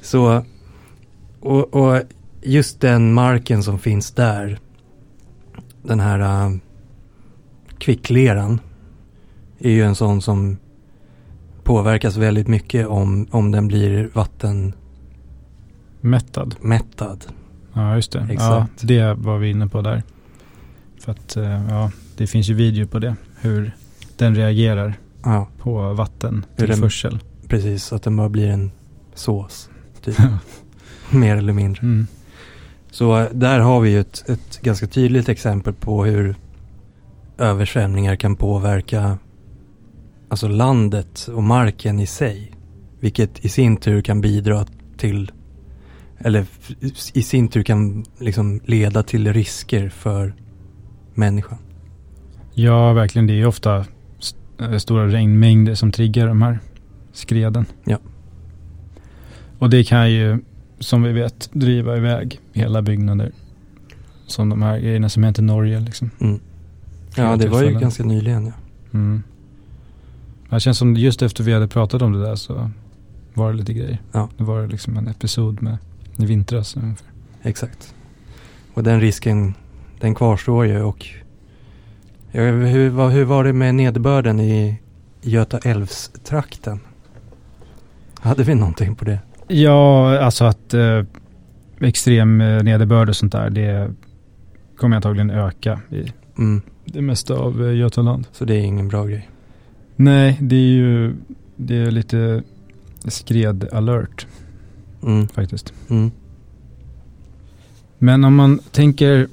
Så, 0.00 0.44
och, 1.40 1.74
och 1.74 2.00
just 2.42 2.80
den 2.80 3.14
marken 3.14 3.62
som 3.62 3.78
finns 3.78 4.10
där, 4.10 4.58
den 5.82 6.00
här 6.00 6.46
uh, 6.46 6.56
kvickleran, 7.78 8.60
är 9.58 9.70
ju 9.70 9.82
en 9.82 9.94
sån 9.94 10.22
som 10.22 10.56
påverkas 11.62 12.16
väldigt 12.16 12.48
mycket 12.48 12.86
om, 12.86 13.26
om 13.30 13.50
den 13.50 13.68
blir 13.68 14.10
vattenmättad. 14.14 14.74
Mättad. 16.60 17.24
Ja, 17.74 17.94
just 17.94 18.12
det. 18.12 18.26
Exakt. 18.30 18.82
Ja, 18.82 18.86
det 18.86 19.14
var 19.14 19.38
vi 19.38 19.50
inne 19.50 19.68
på 19.68 19.80
där. 19.82 20.02
För 21.00 21.12
att, 21.12 21.36
eh, 21.36 21.68
ja, 21.68 21.90
det 22.16 22.26
finns 22.26 22.48
ju 22.50 22.54
video 22.54 22.86
på 22.86 22.98
det. 22.98 23.16
Hur 23.40 23.72
den 24.16 24.34
reagerar 24.34 24.94
Ja, 25.24 25.48
på 25.58 25.92
vattentillförsel. 25.92 27.18
precis. 27.48 27.92
Att 27.92 28.02
den 28.02 28.16
bara 28.16 28.28
blir 28.28 28.48
en 28.50 28.70
sås. 29.14 29.68
Typ. 30.04 30.16
Mer 31.10 31.36
eller 31.36 31.52
mindre. 31.52 31.80
mm. 31.82 32.06
Så 32.90 33.18
eh, 33.20 33.26
där 33.32 33.58
har 33.60 33.80
vi 33.80 33.90
ju 33.90 34.00
ett, 34.00 34.24
ett 34.28 34.60
ganska 34.62 34.86
tydligt 34.86 35.28
exempel 35.28 35.74
på 35.74 36.04
hur 36.04 36.36
översvämningar 37.38 38.16
kan 38.16 38.36
påverka 38.36 39.18
alltså 40.28 40.48
landet 40.48 41.28
och 41.34 41.42
marken 41.42 42.00
i 42.00 42.06
sig. 42.06 42.52
Vilket 43.00 43.44
i 43.44 43.48
sin 43.48 43.76
tur 43.76 44.00
kan 44.02 44.20
bidra 44.20 44.64
till, 44.96 45.32
eller 46.18 46.46
i 47.12 47.22
sin 47.22 47.48
tur 47.48 47.62
kan 47.62 48.04
liksom 48.18 48.60
leda 48.64 49.02
till 49.02 49.32
risker 49.32 49.88
för 49.88 50.34
människan. 51.14 51.58
Ja, 52.54 52.92
verkligen. 52.92 53.26
Det 53.26 53.40
är 53.40 53.46
ofta 53.46 53.84
st- 54.20 54.38
eh, 54.60 54.76
stora 54.76 55.06
regnmängder 55.08 55.74
som 55.74 55.92
triggar 55.92 56.26
de 56.26 56.42
här 56.42 56.58
skreden. 57.12 57.66
Ja. 57.84 57.98
Och 59.58 59.70
det 59.70 59.84
kan 59.84 60.10
ju, 60.12 60.38
som 60.78 61.02
vi 61.02 61.12
vet, 61.12 61.50
driva 61.52 61.96
iväg 61.96 62.40
hela 62.52 62.82
byggnader. 62.82 63.32
Som 64.26 64.48
de 64.48 64.62
här 64.62 64.78
grejerna 64.78 65.08
som 65.08 65.22
hänt 65.22 65.38
i 65.38 65.42
Norge 65.42 65.80
liksom. 65.80 66.10
Mm. 66.20 66.40
Ja, 67.16 67.36
det 67.36 67.48
var 67.48 67.62
ju 67.62 67.78
ganska 67.78 68.04
nyligen 68.04 68.46
ja. 68.46 68.52
Mm. 68.92 69.22
Det 70.50 70.60
känns 70.60 70.78
som 70.78 70.96
just 70.96 71.22
efter 71.22 71.44
vi 71.44 71.52
hade 71.52 71.68
pratat 71.68 72.02
om 72.02 72.12
det 72.12 72.22
där 72.22 72.36
så 72.36 72.70
var 73.34 73.52
det 73.52 73.58
lite 73.58 73.72
grejer. 73.72 73.98
Ja. 74.12 74.28
Det 74.36 74.44
var 74.44 74.66
liksom 74.66 74.96
en 74.96 75.08
episod 75.08 75.62
med 75.62 75.78
i 76.18 76.26
vintras 76.26 76.76
ungefär. 76.76 77.06
Exakt. 77.42 77.94
Och 78.74 78.82
den 78.82 79.00
risken, 79.00 79.54
den 80.00 80.14
kvarstår 80.14 80.66
ju 80.66 80.82
och 80.82 81.06
ja, 82.32 82.40
hur, 82.42 83.10
hur 83.10 83.24
var 83.24 83.44
det 83.44 83.52
med 83.52 83.74
nederbörden 83.74 84.40
i 84.40 84.80
Göta 85.22 85.58
älvstrakten? 85.58 86.80
Hade 88.20 88.44
vi 88.44 88.54
någonting 88.54 88.94
på 88.94 89.04
det? 89.04 89.18
Ja, 89.48 90.18
alltså 90.18 90.44
att 90.44 90.74
eh, 90.74 91.02
extrem 91.80 92.40
eh, 92.40 92.62
nederbörd 92.62 93.08
och 93.08 93.16
sånt 93.16 93.32
där, 93.32 93.50
det 93.50 93.90
kommer 94.76 94.96
antagligen 94.96 95.30
öka 95.30 95.80
i 95.90 96.12
Mm. 96.38 96.62
det 96.84 97.02
mesta 97.02 97.34
av 97.34 97.66
eh, 97.66 97.76
Götaland. 97.76 98.26
Så 98.32 98.44
det 98.44 98.54
är 98.54 98.60
ingen 98.60 98.88
bra 98.88 99.04
grej. 99.06 99.28
Nej, 99.96 100.38
det 100.40 100.56
är 100.56 100.72
ju 100.72 101.14
det 101.56 101.76
är 101.76 101.90
lite 101.90 102.42
skred-alert 103.04 104.26
Mm. 105.04 105.28
faktiskt. 105.28 105.72
Mm. 105.90 106.10
Men 107.98 108.24
om 108.24 108.34
man 108.34 108.58
tänker 108.58 109.28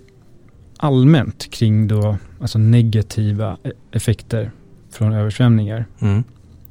allmänt 0.78 1.52
kring 1.52 1.88
då, 1.88 2.18
alltså 2.42 2.58
negativa 2.60 3.58
e- 3.64 3.72
effekter 3.92 4.52
från 4.92 5.14
översvämningar, 5.14 5.86
Mm. 6.00 6.24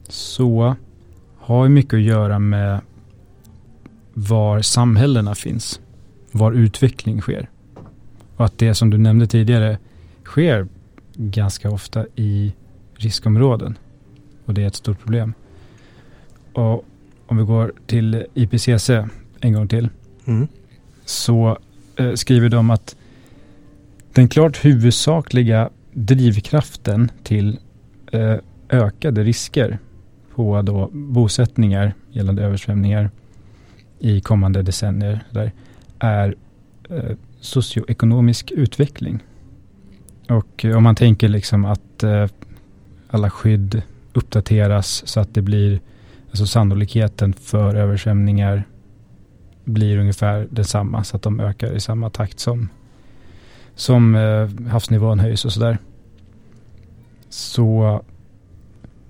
så 0.09 0.77
har 1.39 1.65
ju 1.65 1.71
mycket 1.71 1.95
att 1.95 2.01
göra 2.03 2.39
med 2.39 2.81
var 4.15 4.61
samhällena 4.61 5.35
finns, 5.35 5.81
var 6.33 6.53
utveckling 6.53 7.21
sker. 7.21 7.49
Och 8.37 8.45
att 8.45 8.59
det 8.59 8.75
som 8.75 8.91
du 8.91 8.99
nämnde 8.99 9.27
tidigare 9.27 9.79
sker 10.25 10.69
ganska 11.15 11.71
ofta 11.71 12.07
i 12.17 12.53
riskområden. 12.95 13.79
Och 14.45 14.55
det 14.55 14.63
är 14.63 14.67
ett 14.67 14.75
stort 14.77 15.01
problem. 15.01 15.35
Och 16.53 16.85
om 17.31 17.37
vi 17.37 17.45
går 17.45 17.73
till 17.87 18.27
IPCC 18.35 18.91
en 19.41 19.53
gång 19.53 19.69
till 19.69 19.89
Mm. 20.25 20.49
så 21.05 21.59
eh, 21.97 22.13
skriver 22.15 22.49
de 22.49 22.71
att 22.71 22.97
den 24.13 24.29
klart 24.29 24.65
huvudsakliga 24.65 25.71
drivkraften 25.93 27.11
till 27.23 27.59
eh, 28.13 28.37
ökade 28.71 29.25
risker 29.25 29.79
på 30.35 30.63
då 30.63 30.91
bosättningar 30.93 31.95
gällande 32.13 32.43
översvämningar 32.43 33.11
i 33.99 34.21
kommande 34.21 34.63
decennier 34.63 35.21
där 35.31 35.53
är 35.99 36.35
eh, 36.91 37.17
socioekonomisk 37.41 38.51
utveckling. 38.51 39.23
Och 40.29 40.65
eh, 40.65 40.77
om 40.77 40.83
man 40.83 40.95
tänker 40.95 41.29
liksom 41.29 41.65
att 41.65 42.03
eh, 42.03 42.27
alla 43.11 43.31
skydd 43.31 43.83
uppdateras 44.13 45.03
så 45.07 45.21
att 45.21 45.35
det 45.35 45.43
blir 45.43 45.81
alltså 46.31 46.47
sannolikheten 46.47 47.33
för 47.33 47.75
översvämningar 47.75 48.65
blir 49.65 49.99
ungefär 49.99 50.49
densamma 50.51 51.05
så 51.05 51.17
att 51.17 51.23
de 51.23 51.41
ökar 51.41 51.73
i 51.73 51.81
samma 51.81 52.11
takt 52.11 52.41
som, 52.41 52.69
som 53.75 54.15
eh, 54.15 54.69
havsnivån 54.71 55.19
höjs 55.19 55.45
och 55.45 55.53
sådär. 55.53 55.79
Så 57.29 58.01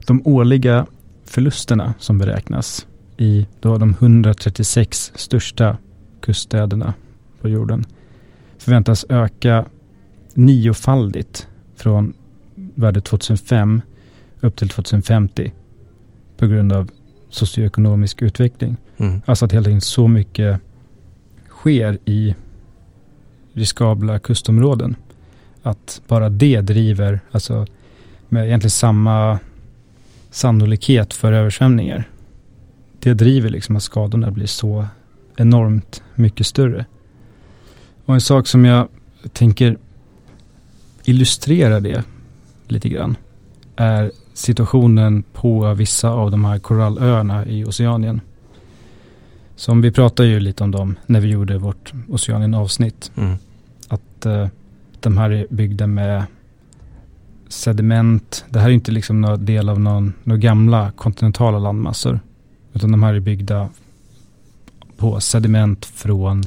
de 0.07 0.23
årliga 0.25 0.87
förlusterna 1.25 1.95
som 1.99 2.19
beräknas 2.19 2.87
i 3.17 3.47
då 3.61 3.79
de 3.79 3.91
136 3.91 5.13
största 5.15 5.79
kuststäderna 6.21 6.95
på 7.41 7.49
jorden 7.49 7.85
förväntas 8.59 9.07
öka 9.09 9.67
niofaldigt 10.35 11.49
från 11.77 12.13
värdet 12.55 13.05
2005 13.05 13.83
upp 14.41 14.57
till 14.57 14.69
2050 14.69 15.53
på 16.37 16.47
grund 16.47 16.73
av 16.73 16.91
socioekonomisk 17.31 18.23
utveckling. 18.23 18.77
Mm. 18.97 19.23
Alltså 19.25 19.45
att 19.45 19.53
helt 19.53 19.67
enkelt 19.67 19.85
så 19.85 20.09
mycket 20.09 20.61
sker 21.49 21.99
i 22.05 22.35
riskabla 23.53 24.19
kustområden. 24.19 24.97
Att 25.63 26.03
bara 26.07 26.29
det 26.29 26.61
driver, 26.61 27.21
alltså 27.31 27.67
med 28.29 28.47
egentligen 28.47 28.71
samma 28.71 29.39
sannolikhet 30.31 31.15
för 31.15 31.33
översvämningar. 31.33 32.05
Det 32.99 33.15
driver 33.15 33.51
liksom 33.51 33.77
att 33.77 33.83
skadorna 33.83 34.31
blir 34.31 34.47
så 34.47 34.87
enormt 35.37 36.03
mycket 36.15 36.47
större. 36.47 36.87
Och 38.05 38.15
en 38.15 38.21
sak 38.21 38.47
som 38.47 38.65
jag 38.65 38.89
tänker 39.33 39.79
illustrera 41.05 41.81
det 41.81 42.05
lite 42.69 42.89
grann 42.89 43.17
är 43.77 44.13
situationen 44.35 45.23
på 45.33 45.75
vissa 45.75 46.11
av 46.11 46.31
de 46.31 46.45
här 46.45 46.59
korallöarna 46.59 47.47
i 47.47 47.65
Oceanien. 47.65 48.21
Som 49.57 49.83
vi 49.83 49.93
pratade 49.93 50.29
ju 50.29 50.41
lite 50.41 50.65
om 50.65 50.71
dem 50.71 50.97
när 51.07 51.21
vi 51.21 51.29
gjorde 51.29 51.59
vårt 51.59 51.93
Oceanien-avsnitt. 52.09 53.13
Mm. 53.17 53.37
Att 53.89 54.27
eh, 54.27 54.49
de 55.01 55.19
här 55.19 55.31
är 55.31 55.47
byggda 55.51 55.87
med 55.87 56.25
sediment. 57.49 58.45
Det 58.49 58.59
här 58.59 58.69
är 58.69 58.73
inte 58.73 58.93
liksom 58.93 59.21
någon 59.21 59.45
del 59.45 59.69
av 59.69 59.81
någon, 59.81 60.13
några 60.25 60.39
gamla 60.39 60.91
kontinentala 60.91 61.59
landmassor. 61.59 62.21
Utan 62.73 62.93
de 62.93 63.03
här 63.03 63.15
är 63.15 63.21
byggda 63.21 63.69
på 64.97 65.21
sediment 65.21 65.85
från 65.87 66.45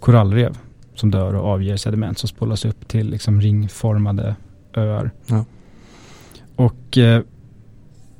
korallrev 0.00 0.58
som 0.94 1.10
dör 1.10 1.34
och 1.34 1.48
avger 1.48 1.76
sediment 1.76 2.18
som 2.18 2.28
spolas 2.28 2.64
upp 2.64 2.88
till 2.88 3.10
liksom 3.10 3.40
ringformade 3.40 4.36
öar. 4.74 5.10
Ja. 5.26 5.44
Och 6.92 6.98
eh, 6.98 7.22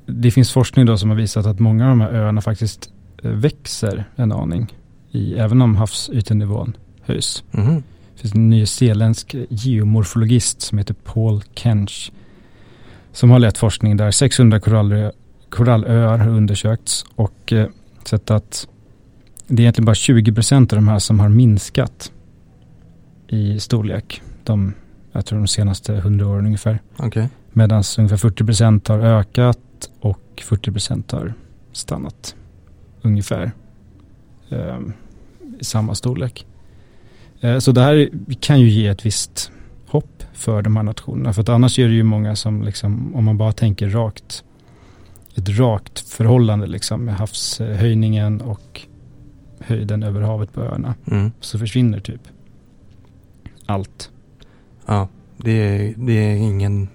det 0.06 0.30
finns 0.30 0.52
forskning 0.52 0.86
då 0.86 0.98
som 0.98 1.10
har 1.10 1.16
visat 1.16 1.46
att 1.46 1.58
många 1.58 1.84
av 1.84 1.88
de 1.90 2.00
här 2.00 2.12
öarna 2.12 2.40
faktiskt 2.40 2.90
eh, 3.22 3.30
växer 3.30 4.04
en 4.16 4.32
aning. 4.32 4.74
I, 5.10 5.34
även 5.34 5.62
om 5.62 5.76
havsytenivån 5.76 6.76
höjs. 7.02 7.44
Mhm. 7.50 7.82
Det 8.14 8.20
finns 8.20 8.34
en 8.34 8.50
nyzeeländsk 8.50 9.34
geomorfologist 9.48 10.62
som 10.62 10.78
heter 10.78 10.94
Paul 10.94 11.42
Kench. 11.54 12.12
Som 13.12 13.30
har 13.30 13.38
lett 13.38 13.58
forskning 13.58 13.96
där 13.96 14.10
600 14.10 14.60
korallö, 14.60 15.10
korallöar 15.48 16.18
har 16.18 16.28
undersökts 16.28 17.04
och 17.14 17.52
eh, 17.52 17.68
sett 18.04 18.30
att 18.30 18.68
det 19.46 19.60
är 19.60 19.64
egentligen 19.64 19.86
bara 19.86 19.94
20 19.94 20.32
procent 20.32 20.72
av 20.72 20.76
de 20.76 20.88
här 20.88 20.98
som 20.98 21.20
har 21.20 21.28
minskat 21.28 22.12
i 23.28 23.60
storlek. 23.60 24.22
De, 24.44 24.74
jag 25.12 25.26
tror 25.26 25.38
de 25.38 25.48
senaste 25.48 25.94
100 25.94 26.26
åren 26.26 26.46
ungefär. 26.46 26.78
Okej. 26.96 27.28
Medan 27.52 27.82
ungefär 27.98 28.16
40 28.16 28.44
procent 28.44 28.88
har 28.88 28.98
ökat 28.98 29.58
och 30.00 30.42
40 30.42 30.72
procent 30.72 31.10
har 31.10 31.34
stannat 31.72 32.36
ungefär 33.02 33.52
eh, 34.48 34.78
i 35.58 35.64
samma 35.64 35.94
storlek. 35.94 36.46
Eh, 37.40 37.58
så 37.58 37.72
det 37.72 37.80
här 37.80 38.10
kan 38.40 38.60
ju 38.60 38.68
ge 38.68 38.86
ett 38.86 39.06
visst 39.06 39.52
hopp 39.86 40.22
för 40.32 40.62
de 40.62 40.76
här 40.76 40.82
nationerna. 40.82 41.32
För 41.32 41.42
att 41.42 41.48
annars 41.48 41.78
är 41.78 41.88
det 41.88 41.94
ju 41.94 42.02
många 42.02 42.36
som 42.36 42.62
liksom, 42.62 43.14
om 43.14 43.24
man 43.24 43.38
bara 43.38 43.52
tänker 43.52 43.88
rakt, 43.88 44.44
ett 45.34 45.48
rakt 45.48 46.00
förhållande 46.00 46.66
liksom 46.66 47.04
med 47.04 47.14
havshöjningen 47.16 48.40
och 48.40 48.80
höjden 49.60 50.02
över 50.02 50.20
havet 50.20 50.52
på 50.52 50.60
öarna. 50.60 50.94
Mm. 51.10 51.32
Så 51.40 51.58
försvinner 51.58 52.00
typ 52.00 52.20
allt. 53.66 54.10
Ja, 54.86 55.08
det 55.36 55.50
är, 55.50 55.94
det 55.96 56.12
är 56.12 56.36
ingen 56.36 56.88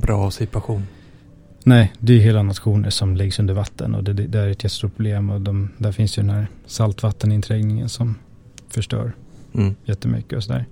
bra 0.00 0.30
situation. 0.30 0.86
Nej, 1.64 1.92
det 1.98 2.12
är 2.12 2.18
hela 2.18 2.42
nationer 2.42 2.90
som 2.90 3.16
läggs 3.16 3.38
under 3.38 3.54
vatten 3.54 3.94
och 3.94 4.04
det, 4.04 4.12
det, 4.12 4.26
det 4.26 4.38
är 4.38 4.48
ett 4.48 4.64
jättestort 4.64 4.96
problem 4.96 5.30
och 5.30 5.40
de, 5.40 5.70
där 5.78 5.92
finns 5.92 6.18
ju 6.18 6.22
den 6.22 6.30
här 6.30 6.46
saltvatteninträngningen 6.66 7.88
som 7.88 8.14
förstör 8.68 9.12
Mm. 9.52 9.74
jättemycket 9.84 10.36
och 10.36 10.44
sådär. 10.44 10.66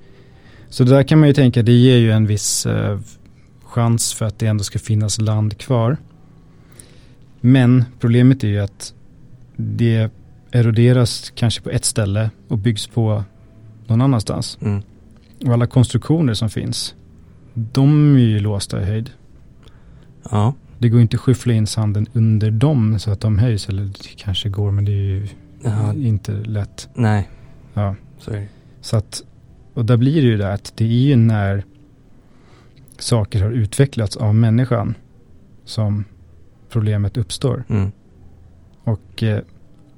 Så 0.68 0.84
där 0.84 1.02
kan 1.02 1.18
man 1.18 1.28
ju 1.28 1.34
tänka, 1.34 1.62
det 1.62 1.72
ger 1.72 1.96
ju 1.96 2.12
en 2.12 2.26
viss 2.26 2.66
eh, 2.66 3.00
chans 3.62 4.14
för 4.14 4.26
att 4.26 4.38
det 4.38 4.46
ändå 4.46 4.64
ska 4.64 4.78
finnas 4.78 5.20
land 5.20 5.58
kvar. 5.58 5.96
Men 7.40 7.84
problemet 7.98 8.44
är 8.44 8.48
ju 8.48 8.58
att 8.58 8.94
det 9.56 10.10
eroderas 10.50 11.32
kanske 11.34 11.62
på 11.62 11.70
ett 11.70 11.84
ställe 11.84 12.30
och 12.48 12.58
byggs 12.58 12.86
på 12.86 13.24
någon 13.86 14.00
annanstans. 14.00 14.58
Mm. 14.60 14.82
Och 15.46 15.52
alla 15.52 15.66
konstruktioner 15.66 16.34
som 16.34 16.50
finns, 16.50 16.94
de 17.54 18.14
är 18.14 18.18
ju 18.20 18.40
låsta 18.40 18.82
i 18.82 18.84
höjd. 18.84 19.10
Ja, 20.30 20.54
Det 20.78 20.88
går 20.88 21.00
inte 21.00 21.16
att 21.16 21.20
skyffla 21.20 21.52
in 21.52 21.66
sanden 21.66 22.06
under 22.12 22.50
dem 22.50 22.98
så 22.98 23.10
att 23.10 23.20
de 23.20 23.38
höjs. 23.38 23.68
Eller 23.68 23.84
det 23.84 24.16
kanske 24.16 24.48
går 24.48 24.70
men 24.70 24.84
det 24.84 24.92
är 24.92 24.94
ju 24.94 25.28
ja 25.62 25.94
inte 25.94 26.32
lätt. 26.32 26.88
nej, 26.94 27.28
Ja. 27.74 27.94
det. 28.26 28.48
Så 28.80 28.96
att, 28.96 29.22
och 29.74 29.84
där 29.84 29.96
blir 29.96 30.14
det 30.22 30.28
ju 30.28 30.36
det 30.36 30.52
att 30.52 30.72
det 30.76 30.84
är 30.84 30.88
ju 30.88 31.16
när 31.16 31.64
saker 32.98 33.42
har 33.42 33.50
utvecklats 33.50 34.16
av 34.16 34.34
människan 34.34 34.94
som 35.64 36.04
problemet 36.68 37.16
uppstår. 37.16 37.64
Mm. 37.68 37.92
Och 38.84 39.22
eh, 39.22 39.40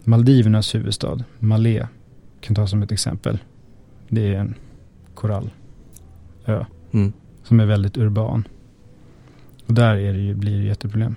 Maldivernas 0.04 0.74
huvudstad, 0.74 1.24
Malé, 1.38 1.86
kan 2.40 2.54
ta 2.54 2.66
som 2.66 2.82
ett 2.82 2.92
exempel. 2.92 3.38
Det 4.08 4.34
är 4.34 4.38
en 4.38 4.54
korallö 5.14 5.48
Mm. 6.92 7.12
Som 7.50 7.60
är 7.60 7.66
väldigt 7.66 7.96
urban. 7.96 8.48
Och 9.66 9.74
där 9.74 9.96
är 9.96 10.12
det 10.12 10.18
ju, 10.18 10.34
blir 10.34 10.58
det 10.58 10.64
jätteproblem. 10.64 11.16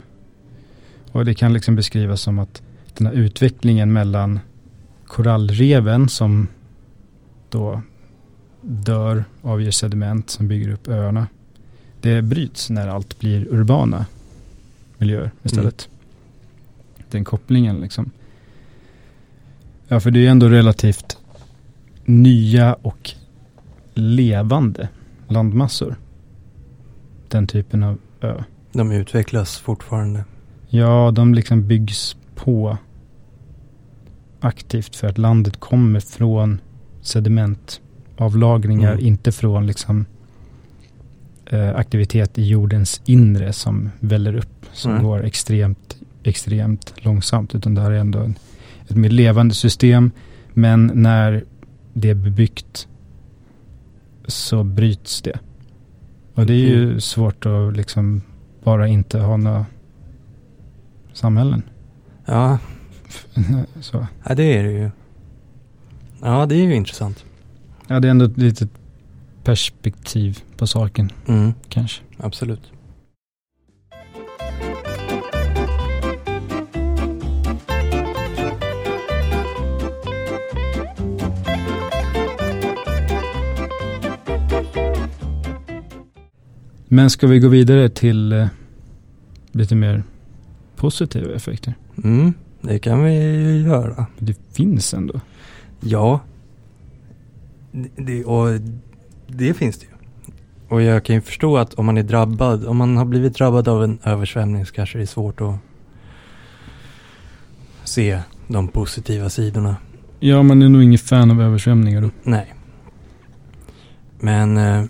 Och 1.11 1.25
det 1.25 1.33
kan 1.33 1.53
liksom 1.53 1.75
beskrivas 1.75 2.21
som 2.21 2.39
att 2.39 2.61
den 2.97 3.07
här 3.07 3.13
utvecklingen 3.13 3.93
mellan 3.93 4.39
korallreven 5.07 6.09
som 6.09 6.47
då 7.49 7.81
dör, 8.61 9.23
avger 9.41 9.71
sediment 9.71 10.29
som 10.29 10.47
bygger 10.47 10.69
upp 10.69 10.87
öarna. 10.87 11.27
Det 12.01 12.21
bryts 12.21 12.69
när 12.69 12.87
allt 12.87 13.19
blir 13.19 13.47
urbana 13.53 14.05
miljöer 14.97 15.31
istället. 15.43 15.89
Den 17.09 17.23
kopplingen 17.23 17.79
liksom. 17.79 18.11
Ja, 19.87 19.99
för 19.99 20.11
det 20.11 20.19
är 20.19 20.21
ju 20.21 20.27
ändå 20.27 20.49
relativt 20.49 21.17
nya 22.05 22.73
och 22.73 23.11
levande 23.93 24.89
landmassor. 25.27 25.95
Den 27.33 27.47
typen 27.47 27.83
av 27.83 27.97
ö. 28.21 28.43
De 28.73 28.91
utvecklas 28.91 29.57
fortfarande. 29.57 30.23
Ja, 30.69 31.11
de 31.11 31.33
liksom 31.33 31.67
byggs 31.67 32.15
på 32.35 32.77
aktivt 34.39 34.95
för 34.95 35.07
att 35.07 35.17
landet 35.17 35.59
kommer 35.59 35.99
från 35.99 36.61
sedimentavlagringar, 37.01 38.91
Mm. 38.93 39.05
inte 39.05 39.31
från 39.31 39.67
liksom 39.67 40.05
eh, 41.45 41.75
aktivitet 41.75 42.37
i 42.37 42.43
jordens 42.47 43.01
inre 43.05 43.53
som 43.53 43.89
väller 43.99 44.35
upp, 44.35 44.65
som 44.73 44.91
Nej. 44.91 45.03
går 45.03 45.23
extremt, 45.25 45.97
extremt 46.23 46.93
långsamt, 46.97 47.55
utan 47.55 47.75
det 47.75 47.81
här 47.81 47.91
är 47.91 47.99
ändå 47.99 48.19
en, 48.19 48.35
ett 48.87 48.95
mer 48.95 49.09
levande 49.09 49.55
system. 49.55 50.11
Men 50.53 50.91
när 50.93 51.43
det 51.93 52.09
är 52.09 52.15
bebyggt 52.15 52.87
så 54.25 54.63
bryts 54.63 55.21
det. 55.21 55.39
Och 56.35 56.45
det 56.45 56.53
är 56.53 56.57
ju 56.67 56.83
Mm. 56.83 57.01
svårt 57.01 57.45
att 57.45 57.77
liksom 57.77 58.21
bara 58.63 58.87
inte 58.87 59.19
ha 59.19 59.37
några 59.37 59.65
samhällen. 61.13 61.61
Ja, 62.25 62.57
så. 63.81 64.07
ja, 64.27 64.35
det 64.35 64.43
är 64.57 64.63
det 64.63 64.71
ju. 64.71 64.89
Ja, 66.21 66.45
det 66.45 66.55
är 66.55 66.63
ju 66.63 66.75
intressant. 66.75 67.25
Ja, 67.87 67.99
det 67.99 68.07
är 68.07 68.11
ändå 68.11 68.25
ett 68.25 68.37
litet 68.37 68.69
perspektiv 69.43 70.39
på 70.57 70.67
saken 70.67 71.09
Mm, 71.27 71.53
kanske. 71.69 72.03
absolut. 72.17 72.71
Men 86.93 87.09
ska 87.09 87.27
vi 87.27 87.39
gå 87.39 87.47
vidare 87.47 87.89
till 87.89 88.31
eh, 88.31 88.47
lite 89.51 89.75
mer 89.75 90.03
positiva 90.75 91.33
effekter? 91.35 91.73
Mm, 92.03 92.33
det 92.61 92.79
kan 92.79 93.03
vi 93.03 93.13
ju 93.13 93.57
göra. 93.61 94.05
Det 94.19 94.37
finns 94.51 94.93
ändå. 94.93 95.19
Ja. 95.79 96.19
Det- 97.95 98.23
och 98.25 98.47
det 99.27 99.53
finns 99.53 99.77
det 99.79 99.85
ju. 99.85 99.91
Och 100.67 100.81
jag 100.81 101.05
kan 101.05 101.15
ju 101.15 101.21
förstå 101.21 101.57
att 101.57 101.73
om 101.73 101.85
man 101.85 101.97
är 101.97 102.03
drabbad, 102.03 102.65
om 102.65 102.77
man 102.77 102.97
har 102.97 103.05
blivit 103.05 103.35
drabbad 103.35 103.67
av 103.67 103.83
en 103.83 103.99
översvämning 104.03 104.65
så 104.65 104.73
kanske 104.73 104.97
det 104.97 105.03
är 105.03 105.05
svårt 105.05 105.41
att 105.41 105.55
se 107.83 108.19
de 108.47 108.67
positiva 108.67 109.29
sidorna. 109.29 109.75
Ja, 110.19 110.43
man 110.43 110.61
är 110.61 110.69
nog 110.69 110.83
ingen 110.83 110.99
fan 110.99 111.31
av 111.31 111.41
översvämningar 111.41 112.01
då. 112.01 112.09
Nej. 112.23 112.53
Men 114.19 114.57
eh, 114.57 114.83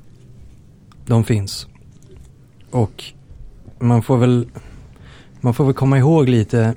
de 1.06 1.24
finns. 1.24 1.68
Och 2.73 3.03
man 3.79 4.01
får 4.01 4.17
väl 4.17 4.47
man 5.41 5.53
får 5.53 5.65
väl 5.65 5.73
komma 5.73 5.97
ihåg 5.97 6.29
lite 6.29 6.75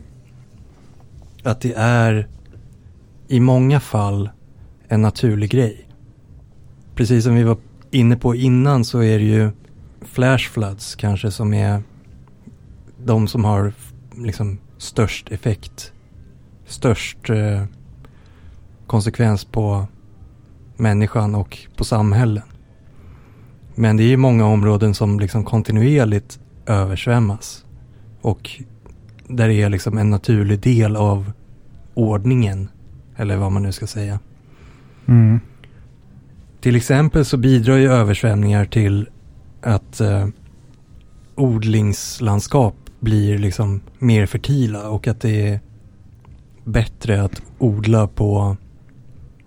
att 1.43 1.61
det 1.61 1.73
är 1.77 2.29
i 3.29 3.41
många 3.41 3.81
fall 3.81 4.31
en 4.89 5.03
naturlig 5.03 5.51
grej. 5.51 5.89
Precis 6.95 7.25
som 7.25 7.35
vi 7.35 7.43
var 7.43 7.57
inne 7.91 8.17
på 8.17 8.35
innan 8.35 8.85
så 8.85 9.03
är 9.03 9.19
det 9.19 9.25
ju 9.25 9.51
flash 10.01 10.51
floods 10.51 10.95
kanske 10.95 11.31
som 11.31 11.55
är 11.55 11.83
de 13.05 13.29
som 13.29 13.45
har 13.45 13.73
liksom 14.17 14.59
störst 14.79 15.33
effekt, 15.33 15.93
störst 16.67 17.31
eh, 17.31 17.65
konsekvens 18.87 19.45
på 19.45 19.87
människan 20.77 21.35
och 21.35 21.59
på 21.77 21.85
samhällen. 21.85 22.56
Men 23.79 23.97
det 23.97 24.03
är 24.03 24.09
ju 24.09 24.17
många 24.17 24.47
områden 24.47 24.95
som 24.95 25.21
liksom 25.21 25.45
kontinuerligt 25.45 26.41
översvämmas. 26.67 27.65
Och 28.21 28.51
där 29.29 29.49
det 29.49 29.55
är 29.55 29.71
liksom 29.71 29.99
en 29.99 30.11
naturlig 30.11 30.61
del 30.61 30.97
av 30.97 31.33
ordningen. 31.95 32.69
Eller 33.17 33.37
vad 33.37 33.53
man 33.53 33.63
nu 33.63 33.73
ska 33.73 33.87
säga. 33.87 34.19
Mm. 35.07 35.41
Till 36.61 36.77
exempel 36.77 37.25
så 37.25 37.37
bidrar 37.37 37.77
ju 37.77 37.93
översvämningar 37.93 38.65
till 38.65 39.09
att 39.63 40.01
eh, 40.01 40.27
odlingslandskap 41.35 42.75
blir 43.01 43.39
liksom 43.39 43.81
mer 43.99 44.27
fertila 44.27 44.89
och 44.89 45.09
att 45.09 45.21
det 45.21 45.49
är 45.49 45.61
bättre 46.65 47.23
att 47.23 47.43
odla 47.59 48.07
på 48.07 48.57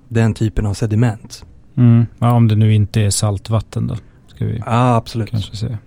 den 0.08 0.34
typen 0.34 0.65
av 0.65 0.74
sediment. 0.74 1.46
Mm. 1.76 2.06
Ja, 2.20 2.32
om 2.32 2.48
det 2.48 2.56
nu 2.56 2.74
inte 2.74 3.02
är 3.02 3.10
saltvatten 3.10 3.88
då. 3.88 3.96
Ska 4.39 4.45
vi 4.45 4.58
Ja, 4.65 4.95
absolut. 4.95 5.30
kanske 5.30 5.56
säga. 5.56 5.78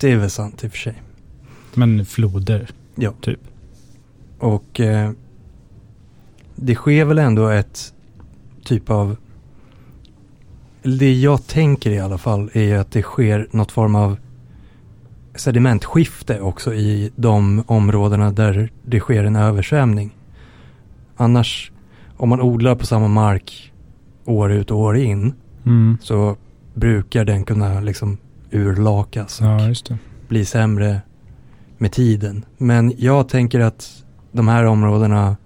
Det 0.00 0.12
är 0.12 0.16
väl 0.16 0.30
sant 0.30 0.64
i 0.64 0.66
och 0.66 0.70
för 0.70 0.78
sig. 0.78 1.02
Men 1.74 2.04
floder. 2.06 2.68
Ja. 2.94 3.12
Typ. 3.20 3.40
Och 4.38 4.80
eh, 4.80 5.10
det 6.56 6.74
sker 6.74 7.04
väl 7.04 7.18
ändå 7.18 7.48
ett 7.48 7.94
typ 8.64 8.90
av 8.90 9.16
det 10.82 11.12
jag 11.14 11.46
tänker 11.46 11.90
i 11.90 11.98
alla 11.98 12.18
fall 12.18 12.50
är 12.52 12.76
att 12.78 12.90
det 12.92 13.02
sker 13.02 13.48
något 13.50 13.72
form 13.72 13.94
av 13.94 14.16
sedimentskifte 15.34 16.40
också 16.40 16.74
i 16.74 17.10
de 17.16 17.64
områdena 17.66 18.32
där 18.32 18.70
det 18.84 19.00
sker 19.00 19.24
en 19.24 19.36
översvämning. 19.36 20.10
Annars, 21.16 21.72
om 22.16 22.28
man 22.28 22.40
odlar 22.40 22.74
på 22.74 22.86
samma 22.86 23.08
mark 23.08 23.72
år 24.24 24.52
ut 24.52 24.70
och 24.70 24.78
år 24.78 24.96
in 24.96 25.34
Mm. 25.66 25.98
så 26.02 26.36
brukar 26.78 27.24
den 27.24 27.44
kunna 27.44 27.80
liksom 27.80 28.18
urlakas 28.50 29.40
och 29.40 29.46
Ja, 29.46 29.96
bli 30.28 30.44
sämre 30.44 31.00
med 31.78 31.92
tiden. 31.92 32.44
Men 32.56 32.92
jag 32.96 33.28
tänker 33.28 33.60
att 33.60 34.04
de 34.32 34.48
här 34.48 34.64
områdena, 34.64 35.36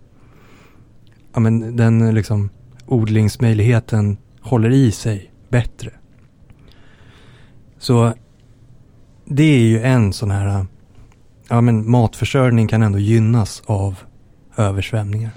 ja 1.34 1.40
men 1.40 1.76
den 1.76 2.14
liksom 2.14 2.50
odlingsmöjligheten 2.86 4.16
håller 4.40 4.70
i 4.70 4.92
sig 4.92 5.30
bättre. 5.48 5.90
Så 7.78 8.12
det 9.24 9.42
är 9.42 9.60
ju 9.60 9.82
en 9.82 10.12
sån 10.12 10.30
här, 10.30 10.66
ja 11.48 11.60
men 11.60 11.90
matförsörjning 11.90 12.68
kan 12.68 12.82
ändå 12.82 12.98
gynnas 12.98 13.62
av 13.66 13.98
översvämningar. 14.56 15.30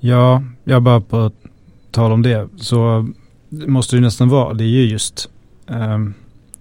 Ja, 0.00 0.42
jag 0.64 0.82
bara 0.82 1.00
på 1.00 1.32
tal 1.90 2.12
om 2.12 2.22
det 2.22 2.48
så 2.56 3.08
måste 3.50 3.96
det 3.96 4.00
nästan 4.00 4.28
vara. 4.28 4.54
Det 4.54 4.64
är 4.64 4.68
ju 4.68 4.84
just 4.84 5.30
ehm, 5.66 6.14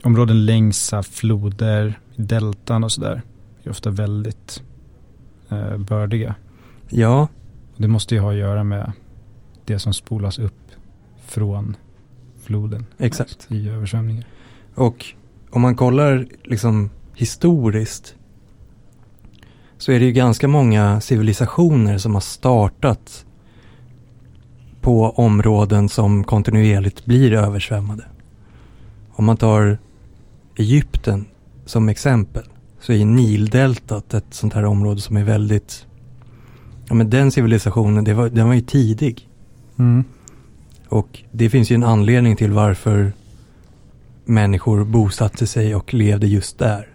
områden 0.04 0.46
längs 0.46 0.94
floder, 1.12 2.00
deltan 2.16 2.84
och 2.84 2.92
sådär. 2.92 3.22
är 3.64 3.70
ofta 3.70 3.90
väldigt 3.90 4.64
eh, 5.50 5.78
bördiga. 5.78 6.36
Ja, 6.90 7.28
Det 7.78 7.88
måste 7.88 8.16
ju 8.16 8.22
ha 8.22 8.32
att 8.32 8.38
göra 8.38 8.64
med 8.64 8.92
det 9.66 9.80
som 9.80 9.94
spolas 9.94 10.40
upp 10.40 10.72
från 11.26 11.76
floden 12.44 12.86
exakt. 12.98 13.48
i 13.50 13.70
översvämningar. 13.70 14.26
Och 14.76 15.06
om 15.50 15.62
man 15.62 15.76
kollar 15.76 16.28
liksom 16.44 16.90
historiskt 17.14 18.16
så 19.78 19.92
är 19.92 20.00
det 20.00 20.06
ju 20.06 20.12
ganska 20.12 20.48
många 20.48 21.02
civilisationer 21.02 21.98
som 21.98 22.14
har 22.14 22.22
startat 22.22 23.26
på 24.82 25.10
områden 25.10 25.90
som 25.90 26.24
kontinuerligt 26.24 27.06
blir 27.06 27.34
översvämmade. 27.34 28.04
Om 29.12 29.26
man 29.26 29.38
tar 29.38 29.78
Egypten 30.56 31.26
som 31.66 31.90
exempel 31.90 32.44
så 32.80 32.94
är 32.94 33.06
Nildeltat 33.06 34.14
ett 34.14 34.34
sånt 34.34 34.54
här 34.54 34.66
område 34.66 35.02
som 35.02 35.18
är 35.18 35.24
väldigt, 35.24 35.86
ja 36.88 36.94
men 36.94 37.10
den 37.10 37.32
civilisationen, 37.32 38.04
det 38.04 38.14
var, 38.14 38.30
den 38.30 38.48
var 38.48 38.54
ju 38.54 38.62
tidig. 38.62 39.30
Mm. 39.80 40.04
Och 40.90 41.24
det 41.32 41.50
finns 41.50 41.72
ju 41.72 41.74
en 41.74 41.84
anledning 41.84 42.36
till 42.36 42.52
varför 42.52 43.14
människor 44.26 44.84
bosatte 44.84 45.48
sig 45.48 45.76
och 45.76 45.94
levde 45.94 46.28
just 46.28 46.60
där. 46.60 46.88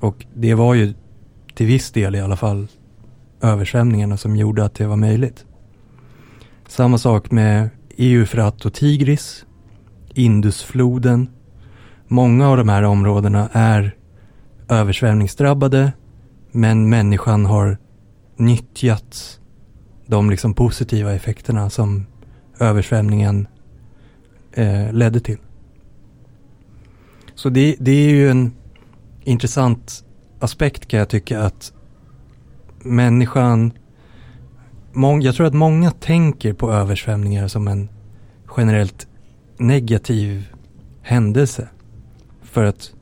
Och 0.00 0.26
det 0.34 0.54
var 0.54 0.74
ju 0.74 0.94
till 1.54 1.66
viss 1.66 1.90
del 1.90 2.14
i 2.14 2.20
alla 2.20 2.36
fall 2.36 2.66
översvämningarna 3.40 4.16
som 4.16 4.36
gjorde 4.36 4.64
att 4.64 4.74
det 4.74 4.86
var 4.86 4.96
möjligt. 4.96 5.44
Samma 6.68 6.98
sak 6.98 7.30
med 7.30 7.70
Eufrat 7.96 8.64
och 8.64 8.74
Tigris, 8.74 9.46
Indusfloden. 10.14 11.30
Många 12.08 12.48
av 12.48 12.56
de 12.56 12.68
här 12.68 12.82
områdena 12.82 13.48
är 13.52 13.96
översvämningsdrabbade 14.68 15.92
men 16.52 16.88
människan 16.88 17.46
har 17.46 17.78
nyttjat 18.36 19.40
de 20.06 20.30
liksom 20.30 20.54
positiva 20.54 21.14
effekterna 21.14 21.70
som 21.70 22.06
översvämningen 22.60 23.48
eh, 24.52 24.92
ledde 24.92 25.20
till. 25.20 25.38
Så 27.34 27.48
det, 27.48 27.76
det 27.80 27.90
är 27.90 28.10
ju 28.10 28.30
en 28.30 28.52
intressant 29.24 30.04
aspekt 30.38 30.88
kan 30.88 30.98
jag 30.98 31.08
tycka 31.08 31.40
att 31.42 31.72
människan, 32.78 33.72
mång, 34.92 35.22
jag 35.22 35.34
tror 35.34 35.46
att 35.46 35.54
många 35.54 35.90
tänker 35.90 36.52
på 36.52 36.72
översvämningar 36.72 37.48
som 37.48 37.68
en 37.68 37.88
generellt 38.56 39.06
negativ 39.56 40.48
händelse. 41.02 41.68
För 42.42 42.64
att 42.64 42.92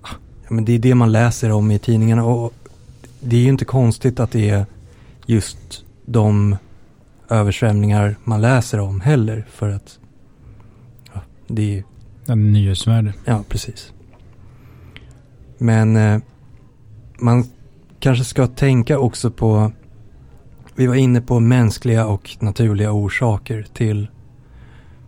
ah, 0.00 0.08
ja, 0.42 0.48
men 0.48 0.64
det 0.64 0.72
är 0.72 0.78
det 0.78 0.94
man 0.94 1.12
läser 1.12 1.50
om 1.50 1.70
i 1.70 1.78
tidningarna 1.78 2.24
och 2.24 2.54
det 3.20 3.36
är 3.36 3.40
ju 3.40 3.48
inte 3.48 3.64
konstigt 3.64 4.20
att 4.20 4.30
det 4.30 4.50
är 4.50 4.66
just 5.26 5.84
de 6.06 6.56
översvämningar 7.28 8.16
man 8.24 8.40
läser 8.40 8.80
om 8.80 9.00
heller 9.00 9.46
för 9.50 9.68
att 9.68 9.98
ja, 11.12 11.20
det 11.46 11.78
är 11.78 11.84
En 12.26 12.52
nyhetsvärde. 12.52 13.14
Ja, 13.24 13.44
precis. 13.48 13.92
Men 15.58 15.96
eh, 15.96 16.20
man 17.18 17.44
kanske 18.00 18.24
ska 18.24 18.46
tänka 18.46 18.98
också 18.98 19.30
på, 19.30 19.72
vi 20.82 20.86
var 20.86 20.94
inne 20.94 21.20
på 21.20 21.40
mänskliga 21.40 22.06
och 22.06 22.36
naturliga 22.40 22.92
orsaker 22.92 23.66
till 23.72 24.08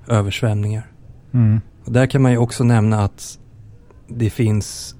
översvämningar. 0.08 0.86
Mm. 1.32 1.60
Och 1.84 1.92
där 1.92 2.06
kan 2.06 2.22
man 2.22 2.32
ju 2.32 2.38
också 2.38 2.64
nämna 2.64 3.04
att 3.04 3.38
det 4.08 4.30
finns 4.30 4.96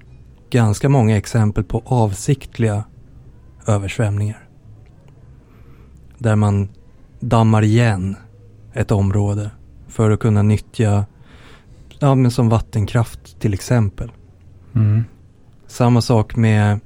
ganska 0.49 0.89
många 0.89 1.17
exempel 1.17 1.63
på 1.63 1.81
avsiktliga 1.85 2.83
översvämningar. 3.67 4.47
Där 6.17 6.35
man 6.35 6.69
dammar 7.19 7.61
igen 7.61 8.15
ett 8.73 8.91
område 8.91 9.51
för 9.87 10.11
att 10.11 10.19
kunna 10.19 10.41
nyttja, 10.41 11.05
ja 11.99 12.15
men 12.15 12.31
som 12.31 12.49
vattenkraft 12.49 13.39
till 13.39 13.53
exempel. 13.53 14.11
Mm. 14.73 15.03
Samma 15.67 16.01
sak 16.01 16.35
med 16.35 16.79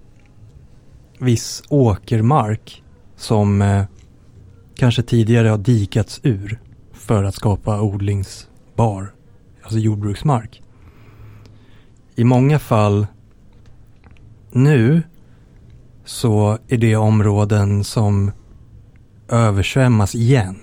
viss 1.19 1.63
åkermark 1.69 2.84
som 3.20 3.62
eh, 3.62 3.84
kanske 4.76 5.04
tidigare 5.04 5.48
har 5.48 5.58
dikats 5.58 6.20
ur 6.24 6.60
för 6.94 7.24
att 7.24 7.36
skapa 7.36 7.82
odlingsbar, 7.82 9.14
alltså 9.62 9.80
jordbruksmark. 9.80 10.62
I 12.16 12.24
många 12.24 12.60
fall 12.60 13.08
nu 14.52 15.04
så 16.06 16.58
är 16.68 16.78
det 16.78 16.96
områden 16.96 17.84
som 17.84 18.32
översvämmas 19.28 20.16
igen 20.16 20.60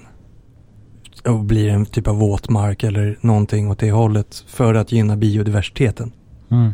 och 1.25 1.45
blir 1.45 1.69
en 1.69 1.87
typ 1.87 2.09
av 2.09 2.16
våtmark 2.16 2.85
eller 2.85 3.19
någonting 3.21 3.71
åt 3.71 3.79
det 3.79 3.90
hållet 3.90 4.45
för 4.49 4.75
att 4.75 4.92
gynna 4.92 5.16
biodiversiteten. 5.16 6.12
Mm. 6.51 6.73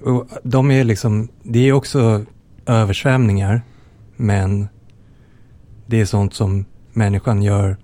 Och 0.00 0.28
de 0.42 0.70
är 0.70 0.84
liksom, 0.84 1.28
det 1.42 1.68
är 1.68 1.72
också 1.72 2.24
översvämningar, 2.66 3.62
men 4.20 4.68
det 5.86 6.00
är 6.00 6.04
sånt 6.04 6.34
som 6.34 6.64
människan 6.92 7.42
gör 7.42 7.76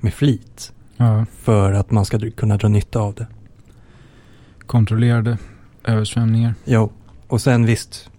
med 0.00 0.14
flit 0.14 0.72
Ja, 0.96 1.26
för 1.32 1.72
att 1.72 1.90
man 1.90 2.04
ska 2.04 2.30
kunna 2.30 2.56
dra 2.56 2.68
nytta 2.68 3.00
av 3.00 3.14
det. 3.14 3.26
kontrollerade 4.66 5.38
översvämningar. 5.84 6.54
Jo, 6.64 6.92
och 7.28 7.40
sen 7.40 7.66
visst, 7.66 8.10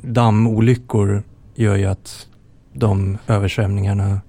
dammolyckor 0.00 1.22
gör 1.54 1.76
ju 1.76 1.84
att 1.86 2.28
de 2.72 3.18
översvämningarna, 3.26 4.20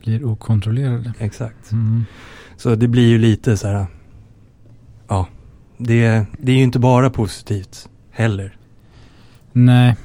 Blir 0.00 0.24
okontrollerade. 0.24 1.12
exakt. 1.18 1.72
Mm. 1.72 2.04
Så 2.56 2.74
det 2.74 2.88
blir 2.88 3.08
ju 3.08 3.18
lite 3.18 3.56
så 3.56 3.68
här, 3.68 3.86
ja, 5.08 5.28
det, 5.78 6.26
det 6.38 6.52
är 6.52 6.56
ju 6.56 6.62
inte 6.62 6.78
bara 6.78 7.10
positivt 7.10 7.88
heller. 8.10 8.56
Nej, 9.52 9.96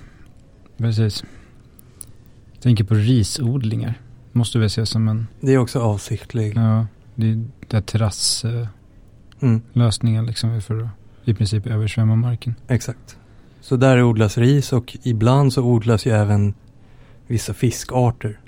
precis. 0.77 1.23
Jag 2.59 2.63
tänker 2.63 2.83
på 2.83 2.93
risodlingar. 2.93 3.93
Måste 4.31 4.59
väl 4.59 4.65
ses 4.67 4.89
som 4.89 5.07
en, 5.07 5.27
Det 5.41 5.53
är 5.53 5.57
också 5.57 5.79
avsiktlig. 5.79 6.53
ja, 6.57 6.87
det 7.15 7.29
är 7.31 7.45
där 7.67 7.81
terrasslösningen 7.81 8.69
Mm. 10.19 10.25
liksom 10.25 10.61
för 10.61 10.79
att 10.81 10.89
i 11.25 11.33
princip 11.33 11.67
översvämma 11.67 12.15
marken. 12.15 12.55
Exakt. 12.67 13.17
Så 13.61 13.75
där 13.75 14.03
odlas 14.03 14.37
ris 14.37 14.73
och 14.73 14.97
ibland 15.03 15.53
så 15.53 15.63
odlas 15.63 16.05
ju 16.05 16.11
även 16.11 16.53
vissa 17.27 17.53
fiskarter. 17.53 18.39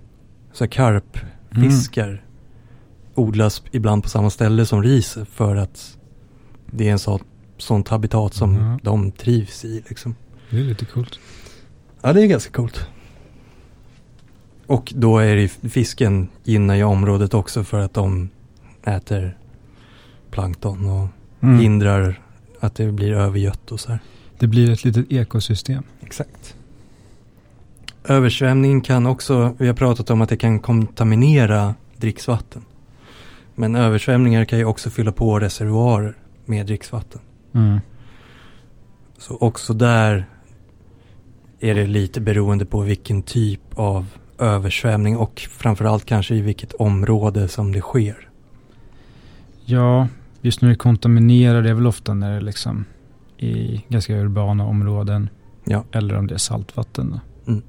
Så 0.54 0.68
karpfiskar 0.68 2.24
odlas 3.16 3.64
ibland 3.72 4.04
på 4.04 4.10
samma 4.10 4.30
ställe 4.30 4.66
som 4.66 4.84
ris 4.84 5.18
för 5.32 5.56
att 5.56 5.98
det 6.72 6.88
är 6.88 6.92
en 6.92 7.00
sån, 7.00 7.20
sånt 7.58 7.88
habitat 7.88 8.34
som 8.34 8.54
Mhm. 8.54 8.80
de 8.84 9.12
trivs 9.12 9.66
i 9.66 9.84
liksom. 9.90 10.16
Det 10.50 10.58
är 10.60 10.64
lite 10.64 10.86
coolt. 10.86 11.20
Ja, 12.02 12.14
det 12.14 12.22
är 12.24 12.28
ganska 12.28 12.52
coolt. 12.52 12.88
Och 14.72 14.94
då 14.96 15.18
är 15.18 15.36
det 15.36 15.48
fisken 15.48 16.28
gynnar 16.44 16.76
ju 16.76 16.84
området 16.84 17.34
också 17.34 17.64
för 17.64 17.80
att 17.80 17.94
de 17.94 18.30
äter 18.84 19.38
plankton 20.32 20.90
och 20.90 21.08
Mm. 21.44 21.60
hindrar 21.60 22.22
att 22.60 22.76
det 22.76 22.92
blir 22.92 23.12
övergött 23.12 23.72
och 23.72 23.80
så 23.80 23.90
här. 23.90 24.00
Det 24.40 24.48
blir 24.48 24.72
ett 24.72 24.84
litet 24.84 25.12
ekosystem. 25.12 25.84
Exakt. 26.02 26.56
Översvämning 28.04 28.82
kan 28.82 29.06
också, 29.06 29.56
vi 29.58 29.68
har 29.68 29.74
pratat 29.74 30.10
om 30.10 30.22
att 30.22 30.30
det 30.30 30.38
kan 30.38 30.60
kontaminera 30.60 31.76
dricksvatten. 31.98 32.62
Men 33.56 33.76
översvämningar 33.76 34.46
kan 34.46 34.60
ju 34.60 34.66
också 34.66 34.90
fylla 34.90 35.12
på 35.12 35.40
reservoarer 35.40 36.16
med 36.46 36.66
dricksvatten. 36.66 37.22
Mm. 37.54 37.80
Så 39.18 39.38
också 39.38 39.74
där 39.74 40.26
är 41.60 41.76
det 41.76 41.88
lite 41.88 42.22
beroende 42.22 42.66
på 42.66 42.82
vilken 42.82 43.24
typ 43.24 43.62
av 43.76 44.06
översvämning 44.42 45.18
och 45.18 45.40
framförallt 45.40 46.06
kanske 46.06 46.36
i 46.36 46.42
vilket 46.42 46.74
område 46.74 47.48
som 47.48 47.72
det 47.72 47.82
sker. 47.82 48.30
Ja, 49.66 50.08
just 50.42 50.62
när 50.62 50.70
det 50.70 50.76
kontaminerar 50.76 51.62
det 51.62 51.70
är 51.70 51.74
väl 51.74 51.88
ofta 51.88 52.14
när 52.14 52.32
det 52.32 52.38
är 52.38 52.42
liksom 52.42 52.86
i 53.38 53.84
ganska 53.88 54.18
urbana 54.18 54.66
områden. 54.66 55.30
Ja. 55.66 55.84
Eller 55.92 56.16
om 56.16 56.28
det 56.28 56.34
är 56.34 56.38
saltvatten. 56.38 57.20
Mm. 57.48 57.62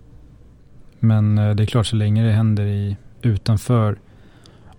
Men 0.98 1.38
eh, 1.38 1.54
det 1.54 1.62
är 1.62 1.66
klart 1.66 1.86
så 1.86 1.96
länge 1.96 2.24
det 2.24 2.32
händer 2.32 2.64
i 2.64 2.96
utanför 3.22 3.98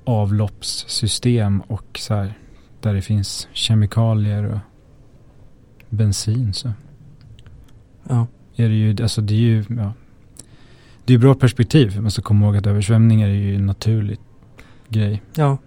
avloppssystem 0.03 1.61
och 1.61 1.99
så 1.99 2.13
här 2.13 2.33
där 2.81 2.93
det 2.93 3.01
finns 3.01 3.47
kemikalier 3.53 4.43
och 4.43 4.59
bensin 5.89 6.53
så 6.53 6.71
Ja, 8.09 8.27
är 8.55 8.69
det 8.69 8.75
ju, 8.75 9.03
alltså 9.03 9.21
det 9.21 9.33
är 9.33 9.37
ju, 9.37 9.65
ja. 9.69 9.93
Det 11.05 11.13
är 11.13 11.17
bra 11.17 11.35
perspektiv. 11.35 12.01
Man 12.01 12.11
ska 12.11 12.21
komma 12.21 12.45
ihåg 12.45 12.57
att 12.57 12.67
översvämningar 12.67 13.27
är 13.27 13.33
ju 13.33 13.55
en 13.55 13.65
naturlig 13.65 14.19
grej. 14.89 15.21
ja. 15.35 15.57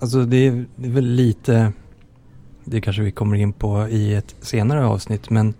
Alltså 0.00 0.24
det 0.24 0.36
är, 0.36 0.66
det 0.76 0.88
är 0.88 0.92
väl 0.92 1.06
lite, 1.06 1.72
det 2.64 2.80
kanske 2.80 3.02
vi 3.02 3.10
kommer 3.10 3.36
in 3.36 3.52
på 3.52 3.88
i 3.88 4.14
ett 4.14 4.36
senare 4.40 4.86
avsnitt, 4.86 5.30
men 5.30 5.54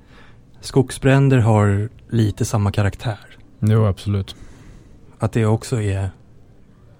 skogsbränder 0.60 1.38
har 1.38 1.88
lite 2.08 2.44
samma 2.44 2.72
karaktär. 2.72 3.18
Jo, 3.60 3.84
absolut. 3.86 4.36
Att 5.18 5.32
det 5.32 5.46
också 5.46 5.80
är 5.80 6.10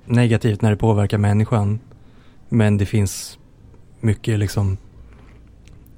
negativt 0.05 0.63
när 0.63 0.71
det 0.71 0.77
påverkar 0.77 1.19
människan. 1.19 1.81
Men 2.49 2.79
det 2.79 2.87
finns 2.87 3.39
mycket 4.01 4.39
liksom 4.39 4.77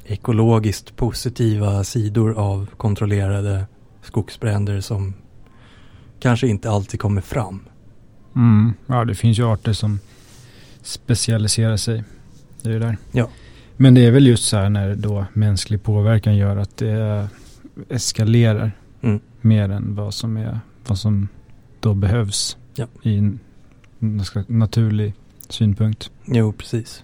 ekologiskt 0.05 0.97
positiva 0.97 1.85
sidor 1.85 2.39
av 2.39 2.67
kontrollerade 2.77 3.67
skogsbränder 4.03 4.81
som 4.81 5.15
kanske 6.21 6.47
inte 6.49 6.71
alltid 6.71 7.01
kommer 7.01 7.21
fram. 7.21 7.61
Mm. 8.37 8.73
Ja, 8.87 9.05
det 9.05 9.15
finns 9.15 9.39
ju 9.39 9.45
arter 9.53 9.73
som 9.73 9.99
specialiserar 10.83 11.77
sig 11.77 12.05
det 12.63 12.79
där. 12.79 12.97
Ja. 13.13 13.29
Men 13.77 13.95
det 13.95 14.07
är 14.07 14.11
väl 14.11 14.27
just 14.27 14.45
så 14.45 14.57
här 14.57 14.69
när 14.71 14.95
då 14.95 15.25
mänsklig 15.33 15.83
påverkan 15.83 16.37
gör 16.37 16.57
att 16.57 16.77
det 16.77 17.29
eskalerar 17.89 18.73
Mm. 19.03 19.21
mer 19.41 19.69
än 19.69 19.95
vad 19.95 20.15
som, 20.15 20.37
är, 20.37 20.61
vad 20.87 20.99
som 20.99 21.29
då 21.81 21.95
behövs 21.95 22.57
Ja. 22.75 22.87
i 23.03 23.17
en 23.19 23.39
naturlig 24.47 25.15
synpunkt. 25.49 26.11
Jo, 26.25 26.53
precis. 26.53 27.03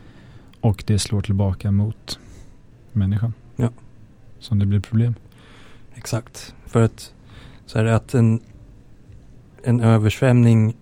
Och 0.61 0.85
det 0.87 0.99
slår 0.99 1.21
tillbaka 1.23 1.71
mot 1.71 2.19
människan. 2.93 3.33
Ja. 3.57 3.71
Som 4.39 4.59
det 4.59 4.67
blir 4.67 4.81
problem. 4.81 5.15
Exakt. 5.95 6.55
För 6.67 6.83
att 6.83 7.13
så 7.67 7.79
är 7.79 7.85
det 7.85 7.97
att 7.97 8.15
en, 8.15 8.41
en 9.67 9.81
översvämning 9.81 10.77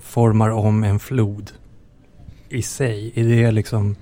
formar 0.00 0.50
om 0.50 0.84
en 0.84 0.98
flod 0.98 1.50
i 2.48 2.62
sig. 2.62 3.12
Är 3.14 3.24
det 3.24 3.50
liksom 3.52 3.96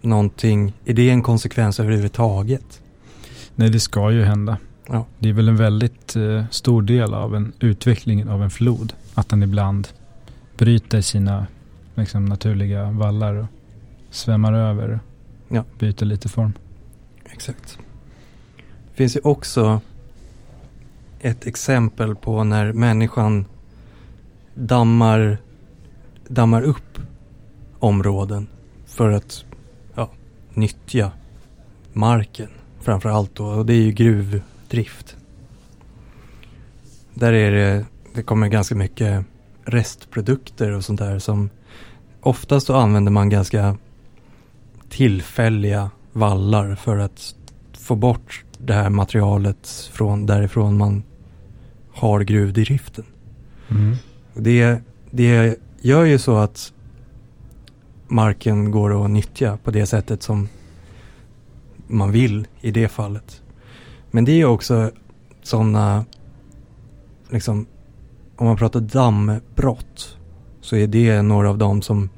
någonting, 0.00 0.72
är 0.84 0.94
det 0.94 1.10
en 1.10 1.22
konsekvens 1.22 1.80
överhuvudtaget? 1.80 2.82
Nej, 3.54 3.70
det 3.70 3.80
ska 3.80 4.12
ju 4.12 4.22
hända. 4.24 4.58
Ja. 4.88 5.06
Det 5.18 5.28
är 5.28 5.32
väl 5.32 5.48
en 5.48 5.56
väldigt 5.56 6.16
eh, 6.16 6.44
stor 6.50 6.82
del 6.82 7.14
av 7.14 7.36
en 7.36 7.52
utveckling 7.60 8.28
av 8.28 8.42
en 8.42 8.50
flod. 8.50 8.92
Att 9.14 9.28
den 9.28 9.42
ibland 9.42 9.88
bryter 10.56 11.00
sina 11.00 11.46
liksom, 11.94 12.24
naturliga 12.24 12.90
vallar 12.90 13.34
och 13.34 13.46
svämmar 14.10 14.52
över. 14.52 14.90
och 14.90 14.98
Ja. 15.56 15.64
Byter 15.78 16.04
lite 16.04 16.28
form. 16.28 16.52
Exakt. 17.24 17.78
Det 18.90 18.96
finns 18.96 19.16
ju 19.16 19.20
också 19.24 19.80
ett 21.20 21.46
exempel 21.46 22.14
på 22.14 22.44
när 22.44 22.72
människan 22.72 23.44
dammar, 24.54 25.38
dammar 26.28 26.62
upp 26.62 26.98
områden 27.78 28.46
för 28.86 29.10
att 29.10 29.44
ja, 29.94 30.10
nyttja 30.54 31.12
marken 31.92 32.48
framför 32.80 33.08
allt 33.08 33.34
då. 33.34 33.46
Och 33.46 33.66
det 33.66 33.72
är 33.72 33.82
ju 33.82 33.92
gruvdrift. 33.92 35.16
Där 37.14 37.32
är 37.32 37.52
det, 37.52 37.84
det 38.14 38.22
kommer 38.22 38.48
ganska 38.48 38.74
mycket 38.74 39.24
restprodukter 39.64 40.72
och 40.72 40.84
sånt 40.84 41.00
där 41.00 41.18
som 41.18 41.50
oftast 42.20 42.66
så 42.66 42.76
använder 42.76 43.12
man 43.12 43.28
ganska 43.28 43.76
tillfälliga 44.88 45.90
vallar 46.12 46.74
för 46.74 46.98
att 46.98 47.34
få 47.72 47.96
bort 47.96 48.44
det 48.58 48.72
här 48.72 48.90
materialet 48.90 49.90
från 49.92 50.26
därifrån 50.26 50.78
man 50.78 51.02
har 51.92 52.20
gruvdriften. 52.20 53.04
Mm. 53.68 53.96
Det, 54.34 54.80
det 55.10 55.56
gör 55.80 56.04
ju 56.04 56.18
så 56.18 56.36
att 56.36 56.72
marken 58.08 58.70
går 58.70 59.04
att 59.04 59.10
nyttja 59.10 59.58
på 59.64 59.70
det 59.70 59.86
sättet 59.86 60.22
som 60.22 60.48
man 61.86 62.12
vill 62.12 62.46
i 62.60 62.70
det 62.70 62.88
fallet. 62.88 63.42
Men 64.10 64.24
det 64.24 64.32
är 64.32 64.44
också 64.44 64.90
sådana, 65.42 66.04
liksom, 67.30 67.66
om 68.36 68.46
man 68.46 68.56
pratar 68.56 68.80
dammbrott 68.80 70.18
så 70.60 70.76
är 70.76 70.86
det 70.86 71.22
några 71.22 71.50
av 71.50 71.58
dem 71.58 71.82
som 71.82 72.08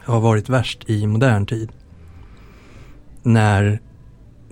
har 0.00 0.20
varit 0.20 0.48
värst 0.48 0.90
i 0.90 1.06
modern 1.06 1.46
tid. 1.46 1.72
När 3.22 3.80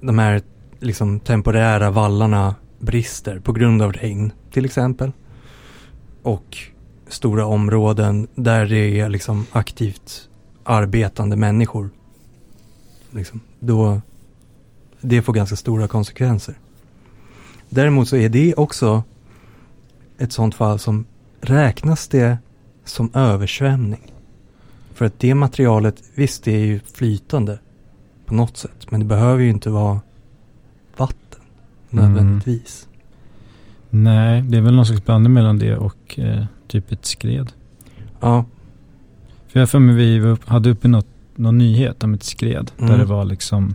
de 0.00 0.18
här 0.18 0.42
liksom 0.80 1.20
temporära 1.20 1.90
vallarna 1.90 2.54
brister 2.78 3.38
på 3.38 3.52
grund 3.52 3.82
av 3.82 3.92
regn 3.92 4.32
till 4.50 4.64
exempel. 4.64 5.12
Och 6.22 6.58
stora 7.08 7.46
områden 7.46 8.28
där 8.34 8.66
det 8.66 9.00
är 9.00 9.08
liksom 9.08 9.46
aktivt 9.52 10.28
arbetande 10.64 11.36
människor. 11.36 11.90
Liksom, 13.10 13.40
då, 13.60 14.00
det 15.00 15.22
får 15.22 15.32
ganska 15.32 15.56
stora 15.56 15.88
konsekvenser. 15.88 16.54
Däremot 17.68 18.08
så 18.08 18.16
är 18.16 18.28
det 18.28 18.54
också 18.54 19.02
ett 20.18 20.32
sånt 20.32 20.54
fall 20.54 20.78
som 20.78 21.06
räknas 21.40 22.08
det 22.08 22.38
som 22.84 23.10
översvämning. 23.14 24.12
För 24.94 25.04
att 25.04 25.18
det 25.18 25.34
materialet, 25.34 26.02
visst 26.14 26.44
det 26.44 26.52
är 26.52 26.66
ju 26.66 26.80
flytande 26.94 27.58
på 28.26 28.34
något 28.34 28.56
sätt. 28.56 28.90
Men 28.90 29.00
det 29.00 29.06
behöver 29.06 29.42
ju 29.42 29.50
inte 29.50 29.70
vara 29.70 30.00
nödvändigtvis. 31.90 32.88
Nej, 33.90 34.42
det 34.42 34.56
är 34.56 34.60
väl 34.60 34.74
någon 34.74 34.86
slags 34.86 35.04
blandning 35.04 35.32
mellan 35.32 35.58
det 35.58 35.76
och 35.76 36.18
eh, 36.18 36.44
typ 36.66 36.92
ett 36.92 37.06
skred. 37.06 37.52
Ja, 38.20 38.44
För 39.48 39.60
jag 39.60 39.70
för 39.70 39.78
mig 39.78 39.94
vi 39.94 40.20
upp, 40.20 40.48
hade 40.48 40.70
uppe 40.70 40.88
något, 40.88 41.06
någon 41.36 41.58
nyhet 41.58 42.04
om 42.04 42.14
ett 42.14 42.22
skred. 42.22 42.70
Mm. 42.78 42.90
Där 42.90 42.98
det 42.98 43.04
var 43.04 43.24
liksom 43.24 43.74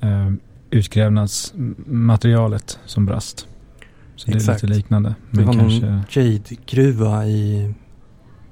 eh, 0.00 0.30
utgrävnadsmaterialet 0.70 2.78
som 2.86 3.06
brast. 3.06 3.46
Så 4.16 4.30
det 4.30 4.36
Exakt. 4.36 4.62
är 4.62 4.66
lite 4.66 4.78
liknande. 4.78 5.14
det 5.30 5.42
var 5.42 5.52
kanske, 5.52 5.86
någon 5.86 6.02
jade-gruva 6.10 7.26
i 7.26 7.74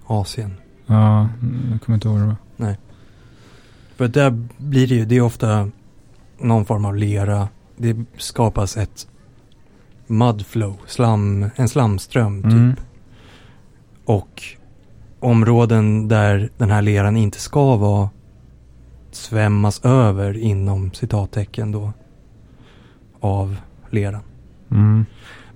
Asien. 0.06 0.54
ja, 0.86 1.20
mm, 1.20 1.58
jag 1.70 1.82
kommer 1.82 1.94
inte 1.94 2.08
ihåg 2.08 2.18
det 2.18 2.26
var. 2.26 2.36
För 4.00 4.08
där 4.08 4.30
blir 4.58 4.86
det 4.86 4.94
ju, 4.94 5.04
det 5.04 5.16
är 5.16 5.20
ofta 5.20 5.70
någon 6.38 6.64
form 6.64 6.84
av 6.84 6.96
lera. 6.96 7.48
Det 7.80 7.96
skapas 8.16 8.76
ett 8.76 9.08
mudflow, 10.06 10.76
slam, 10.86 11.50
en 11.56 11.68
slamström 11.68 12.42
typ. 12.42 12.52
Mm. 12.52 12.76
Och 14.04 14.42
områden 15.20 16.08
där 16.08 16.50
den 16.58 16.70
här 16.70 16.82
leran 16.82 17.16
inte 17.16 17.40
ska 17.40 17.76
vara 17.76 18.10
svämmas 19.10 19.84
över 19.84 20.38
inom 20.38 20.92
citattecken 20.92 21.72
då 21.72 21.92
av 23.20 23.56
leran. 23.90 24.22
Mm. 24.70 25.06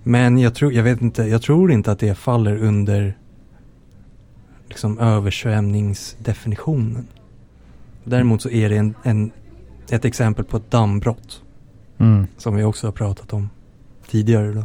Men 0.03 0.39
jag 0.39 0.55
tror, 0.55 0.73
jag 0.73 0.83
vet 0.83 1.03
inte, 1.03 1.23
jag 1.23 1.43
tror 1.43 1.73
inte 1.73 1.93
att 1.93 1.99
det 1.99 2.15
faller 2.15 2.57
under 2.57 3.19
liksom 4.69 4.99
översvämningsdefinitionen. 4.99 7.09
Däremot 8.05 8.43
så 8.43 8.51
är 8.51 8.69
det 8.69 8.77
en, 8.77 8.95
en, 9.03 9.31
ett 9.91 10.05
exempel 10.05 10.45
på 10.45 10.57
ett 10.57 10.71
dammbrott 10.71 11.44
Mm. 11.99 12.27
som 12.37 12.57
vi 12.57 12.65
också 12.65 12.87
har 12.87 12.93
pratat 12.93 13.33
om 13.33 13.51
tidigare 14.11 14.53
då. 14.53 14.65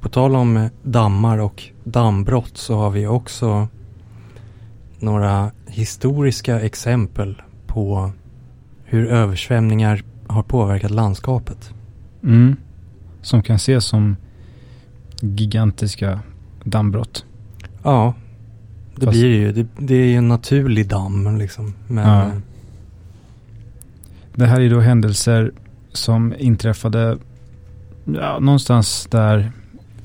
På 0.00 0.08
tal 0.08 0.36
om 0.36 0.56
eh, 0.56 0.66
dammar 0.82 1.38
och 1.38 1.62
dammbrott 1.84 2.56
så 2.56 2.76
har 2.76 2.90
vi 2.90 3.06
också 3.06 3.68
några 4.98 5.50
historiska 5.66 6.60
exempel 6.60 7.42
på 7.66 8.10
hur 8.84 9.06
översvämningar 9.06 10.02
har 10.26 10.42
påverkat 10.42 10.90
landskapet. 10.90 11.70
Mm. 12.22 12.56
Som 13.22 13.42
kan 13.42 13.56
ses 13.56 13.84
som 13.84 14.16
gigantiska 15.20 16.20
dammbrott. 16.64 17.24
Ja, 17.82 18.14
det 18.94 19.04
Fast- 19.06 19.18
blir 19.18 19.36
ju. 19.36 19.52
Det, 19.52 19.66
det 19.78 19.94
är 19.94 20.06
ju 20.06 20.14
en 20.14 20.28
naturlig 20.28 20.88
damm 20.88 21.36
liksom. 21.38 21.74
Men 21.88 22.08
Ja. 22.08 22.30
Det 24.36 24.46
här 24.46 24.60
är 24.60 24.70
då 24.70 24.80
händelser 24.80 25.52
som 25.92 26.34
inträffade 26.38 27.18
ja, 28.04 28.38
någonstans 28.38 29.06
där 29.10 29.52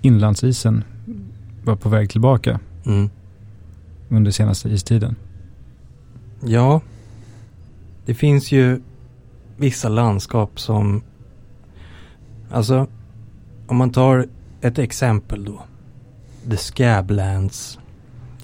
inlandsisen 0.01 0.83
var 1.63 1.75
på 1.75 1.89
väg 1.89 2.09
tillbaka 2.09 2.59
mm. 2.85 3.09
under 4.09 4.31
senaste 4.31 4.69
istiden. 4.69 5.15
Ja, 6.45 6.81
det 8.05 8.13
finns 8.13 8.51
ju 8.51 8.81
vissa 9.57 9.89
landskap 9.89 10.59
som, 10.59 11.03
alltså 12.51 12.87
om 13.67 13.77
man 13.77 13.91
tar 13.91 14.27
ett 14.61 14.79
exempel 14.79 15.45
då. 15.45 15.63
The 16.49 16.57
Scablands 16.57 17.79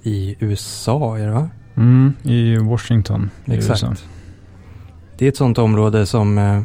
i 0.04 0.36
USA 0.40 1.18
är 1.18 1.26
det 1.26 1.34
va? 1.34 1.50
Mm, 1.76 2.14
I 2.24 2.58
Washington 2.58 3.30
i 3.46 3.54
Exakt. 3.54 3.84
USA. 3.84 3.96
Det 5.18 5.26
är 5.26 5.30
ett 5.30 5.38
sånt 5.38 5.58
område 5.58 6.06
som, 6.06 6.38
eh, 6.38 6.62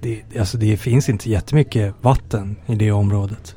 det, 0.00 0.22
alltså 0.38 0.58
det 0.58 0.76
finns 0.76 1.08
inte 1.08 1.30
jättemycket 1.30 1.94
vatten 2.00 2.56
i 2.66 2.74
det 2.74 2.92
området. 2.92 3.56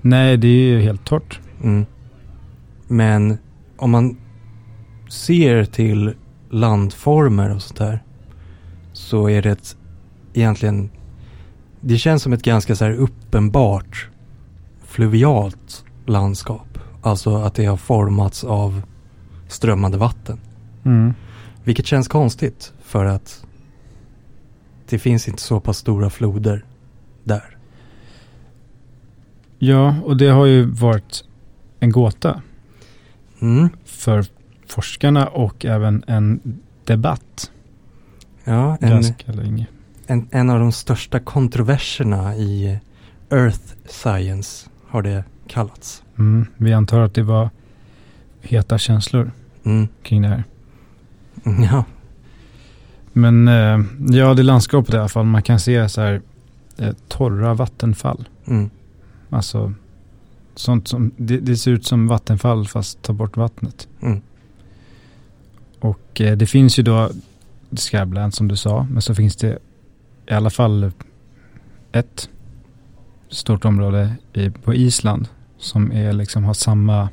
Nej, 0.00 0.36
det 0.36 0.48
är 0.48 0.62
ju 0.62 0.80
helt 0.80 1.04
torrt. 1.04 1.40
Mm. 1.62 1.86
Men 2.86 3.38
om 3.76 3.90
man 3.90 4.16
ser 5.08 5.64
till 5.64 6.14
landformer 6.50 7.54
och 7.54 7.62
sånt 7.62 7.78
där. 7.78 8.02
Så 8.92 9.28
är 9.28 9.42
det 9.42 9.50
ett, 9.50 9.76
egentligen, 10.34 10.90
det 11.80 11.98
känns 11.98 12.22
som 12.22 12.32
ett 12.32 12.42
ganska 12.42 12.76
så 12.76 12.84
här 12.84 12.92
uppenbart 12.92 14.08
fluvialt 14.84 15.84
landskap. 16.06 16.78
Alltså 17.02 17.36
att 17.36 17.54
det 17.54 17.64
har 17.64 17.76
formats 17.76 18.44
av 18.44 18.82
strömmande 19.48 19.98
vatten. 19.98 20.40
Mm. 20.84 21.14
Vilket 21.68 21.86
känns 21.86 22.08
konstigt 22.08 22.72
för 22.82 23.04
att 23.04 23.44
det 24.88 24.98
finns 24.98 25.28
inte 25.28 25.42
så 25.42 25.60
pass 25.60 25.78
stora 25.78 26.10
floder 26.10 26.64
där. 27.24 27.56
Ja, 29.58 29.96
och 30.04 30.16
det 30.16 30.28
har 30.28 30.46
ju 30.46 30.64
varit 30.64 31.24
en 31.80 31.90
gåta 31.90 32.42
Mm. 33.40 33.68
för 33.84 34.26
forskarna 34.66 35.26
och 35.26 35.64
även 35.64 36.04
en 36.06 36.40
debatt 36.84 37.50
Ja, 38.44 38.76
en, 38.80 39.04
en, 40.06 40.28
en 40.30 40.50
av 40.50 40.58
de 40.58 40.72
största 40.72 41.20
kontroverserna 41.20 42.36
i 42.36 42.78
Earth 43.30 43.74
Science 43.86 44.70
har 44.88 45.02
det 45.02 45.24
kallats. 45.46 46.02
Mm. 46.18 46.46
Vi 46.56 46.72
antar 46.72 47.00
att 47.00 47.14
det 47.14 47.22
var 47.22 47.50
heta 48.40 48.78
känslor 48.78 49.30
Mm. 49.64 49.88
kring 50.02 50.22
det 50.22 50.28
här. 50.28 50.44
Ja, 51.44 51.84
Men 53.12 53.48
eh, 53.48 53.80
ja, 54.10 54.34
det 54.34 54.42
landskapet 54.42 54.94
i 54.94 54.98
alla 54.98 55.08
fall. 55.08 55.24
Man 55.24 55.42
kan 55.42 55.60
se 55.60 55.88
så 55.88 56.00
här 56.00 56.22
eh, 56.78 56.92
torra 57.08 57.54
vattenfall. 57.54 58.28
mm. 58.46 58.70
Alltså 59.30 59.72
sånt 60.54 60.88
som, 60.88 61.10
det, 61.16 61.38
det 61.38 61.56
ser 61.56 61.70
ut 61.70 61.86
som 61.86 62.06
vattenfall 62.06 62.68
fast 62.68 63.02
tar 63.02 63.14
bort 63.14 63.36
vattnet. 63.36 63.88
Mm. 64.00 64.20
Och 65.80 66.20
eh, 66.20 66.36
det 66.36 66.46
finns 66.46 66.78
ju 66.78 66.82
då 66.82 67.10
Scabland 67.76 68.34
som 68.34 68.48
du 68.48 68.56
sa. 68.56 68.86
Men 68.90 69.02
så 69.02 69.14
finns 69.14 69.36
det 69.36 69.58
i 70.26 70.32
alla 70.32 70.50
fall 70.50 70.92
ett 71.92 72.28
stort 73.28 73.64
område 73.64 74.14
i, 74.32 74.50
på 74.50 74.74
Island. 74.74 75.28
Som 75.58 75.92
är 75.92 76.12
liksom 76.12 76.44
har 76.44 76.54
samma 76.54 77.08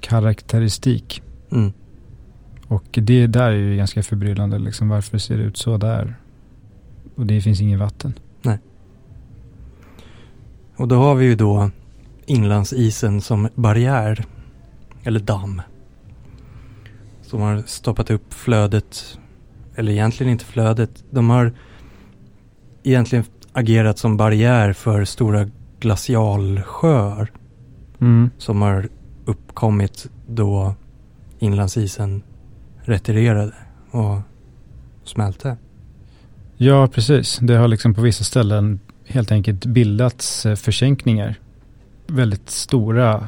karaktäristik. 0.00 1.22
Mm. 1.50 1.72
Och 2.68 2.84
det 2.92 3.26
där 3.26 3.50
är 3.50 3.56
ju 3.56 3.76
ganska 3.76 4.02
förbryllande. 4.02 4.58
Liksom, 4.58 4.88
varför 4.88 5.18
ser 5.18 5.36
det 5.36 5.42
ut 5.42 5.56
så 5.56 5.76
där? 5.76 6.16
Och 7.14 7.26
det 7.26 7.40
finns 7.40 7.60
inget 7.60 7.78
vatten. 7.78 8.12
Och 10.76 10.88
då 10.88 10.96
har 10.96 11.14
vi 11.14 11.24
ju 11.24 11.34
då 11.34 11.70
inlandsisen 12.26 13.20
som 13.20 13.48
barriär, 13.54 14.24
eller 15.02 15.20
damm. 15.20 15.62
Som 17.22 17.40
har 17.40 17.62
stoppat 17.66 18.10
upp 18.10 18.34
flödet, 18.34 19.18
eller 19.74 19.92
egentligen 19.92 20.32
inte 20.32 20.44
flödet, 20.44 21.04
de 21.10 21.30
har 21.30 21.52
egentligen 22.82 23.24
agerat 23.52 23.98
som 23.98 24.16
barriär 24.16 24.72
för 24.72 25.04
stora 25.04 25.50
glacialsjöar 25.80 27.32
Mm. 28.00 28.30
som 28.38 28.62
har 28.62 28.88
uppkommit 29.24 30.10
då 30.26 30.74
inlandsisen 31.38 32.22
retirerade 32.86 33.52
och 33.90 34.18
smälte. 35.04 35.56
Ja, 36.56 36.88
precis. 36.88 37.38
Det 37.42 37.54
har 37.54 37.68
liksom 37.68 37.94
på 37.94 38.00
vissa 38.00 38.24
ställen 38.24 38.80
helt 39.06 39.32
enkelt 39.32 39.66
bildats 39.66 40.46
eh, 40.46 40.54
försänkningar. 40.54 41.34
Väldigt 42.06 42.50
stora 42.50 43.26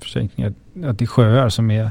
försänkningar. 0.00 0.54
Att 0.84 0.98
det 0.98 1.04
är 1.04 1.06
sjöar 1.06 1.48
som 1.48 1.70
är, 1.70 1.90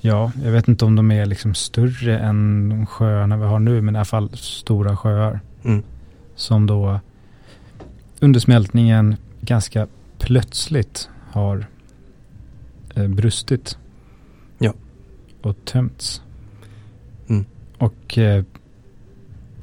ja, 0.00 0.32
jag 0.44 0.52
vet 0.52 0.68
inte 0.68 0.84
om 0.84 0.96
de 0.96 1.10
är 1.10 1.26
liksom 1.26 1.54
större 1.54 2.18
än 2.18 2.68
de 2.68 2.86
sjöarna 2.86 3.36
vi 3.36 3.44
har 3.44 3.58
nu, 3.58 3.82
men 3.82 3.94
i 3.94 3.98
alla 3.98 4.04
fall 4.04 4.30
stora 4.36 4.96
sjöar. 4.96 5.40
Mm. 5.64 5.82
Som 6.34 6.66
då 6.66 7.00
under 8.20 8.40
smältningen 8.40 9.16
ganska 9.40 9.86
plötsligt 10.18 11.08
har 11.30 11.66
eh, 12.94 13.08
brustit. 13.08 13.78
Och 15.42 15.56
tömts. 15.64 16.22
Mm. 17.28 17.44
Och 17.78 18.18
eh, 18.18 18.44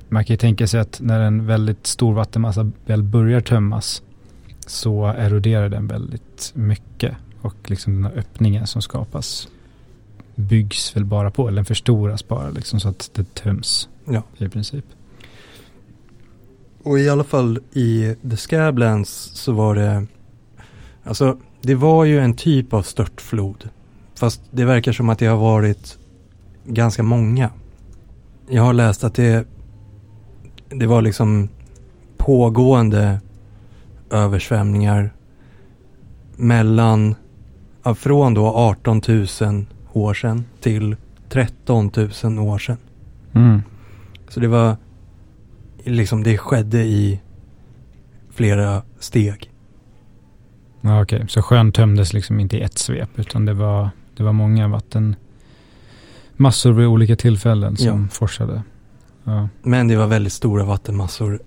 man 0.10 0.26
kan 0.26 0.34
ju 0.34 0.38
tänka 0.38 0.68
sig 0.68 0.80
att 0.80 1.00
när 1.02 1.20
en 1.20 1.46
väldigt 1.46 1.88
stor 1.88 2.14
vattenmassa 2.14 2.72
väl 2.86 3.04
börjar 3.04 3.42
tömmas 3.42 4.02
så 4.66 5.06
eroderar 5.06 5.70
den 5.70 5.88
väldigt 5.88 6.52
mycket. 6.56 7.16
Och 7.42 7.70
liksom 7.70 7.94
den 7.94 8.04
här 8.04 8.20
öppningen 8.20 8.68
som 8.68 8.82
skapas 8.82 9.48
byggs 10.36 10.96
väl 10.96 11.06
bara 11.06 11.32
på, 11.32 11.48
eller 11.48 11.56
den 11.56 11.66
förstoras 11.66 12.28
bara 12.28 12.50
liksom 12.50 12.80
så 12.80 12.90
att 12.90 13.12
det 13.14 13.34
töms 13.34 13.90
Ja. 14.06 14.24
i 14.38 14.50
princip. 14.50 14.86
Och 16.84 17.00
i 17.00 17.10
alla 17.10 17.24
fall 17.24 17.60
i 17.74 18.16
The 18.30 18.38
Scablands 18.38 19.10
så 19.34 19.52
var 19.52 19.76
det, 19.76 20.06
alltså 21.04 21.38
det 21.62 21.76
var 21.76 22.06
ju 22.06 22.20
en 22.20 22.34
typ 22.34 22.74
av 22.74 22.82
störtflod. 22.82 23.70
Fast 24.16 24.42
det 24.52 24.66
verkar 24.66 24.92
som 24.92 25.10
att 25.10 25.20
det 25.20 25.26
har 25.26 25.38
varit 25.38 25.98
ganska 26.66 27.04
många. 27.04 27.50
Jag 28.50 28.64
har 28.64 28.74
läst 28.74 29.04
att 29.04 29.16
det, 29.16 29.48
det 30.70 30.88
var 30.88 31.02
liksom 31.02 31.50
pågående 32.18 33.20
översvämningar 34.12 35.14
mellan, 36.36 37.16
från 37.96 38.34
då 38.34 38.48
18 38.48 39.02
000 39.08 39.66
år 39.94 40.14
sedan 40.14 40.46
till 40.62 40.96
13 41.30 41.92
000 42.24 42.40
år 42.40 42.58
sedan. 42.58 42.78
Mm. 43.34 43.62
Så 44.30 44.40
det 44.40 44.48
var 44.48 44.78
liksom 45.84 46.24
det 46.24 46.38
skedde 46.38 46.84
i 46.84 47.22
flera 48.32 48.82
steg. 49.00 49.52
Ja, 50.82 51.02
okej. 51.02 51.26
Så 51.28 51.42
sjön 51.42 51.72
tömdes 51.72 52.14
liksom 52.14 52.40
inte 52.40 52.58
i 52.58 52.62
ett 52.62 52.78
svep 52.78 53.10
utan 53.16 53.46
det 53.46 53.54
var, 53.54 53.90
det 54.18 54.24
var 54.24 54.34
många 54.34 54.68
vattenmassor 54.68 56.72
vid 56.72 56.88
olika 56.88 57.16
tillfällen 57.16 57.78
som 57.78 58.02
Ja. 58.02 58.08
forsade. 58.12 58.64
Ja. 59.24 59.50
Men 59.64 59.88
det 59.88 59.96
var 59.96 60.08
väldigt 60.08 60.34
stora 60.34 60.66
vattenmassor 60.66 61.40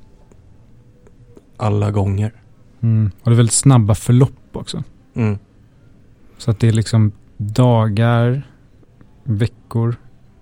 alla 1.57 1.91
gånger. 1.91 2.33
Mm. 2.81 3.11
Och 3.23 3.31
det 3.31 3.35
är 3.35 3.37
väldigt 3.37 3.55
snabba 3.55 3.95
förlopp 3.95 4.33
också. 4.57 4.83
Mm. 5.15 5.39
Så 6.39 6.51
att 6.51 6.61
det 6.61 6.69
är 6.69 6.73
liksom 6.73 7.13
dagar, 7.37 8.47
veckor 9.25 9.97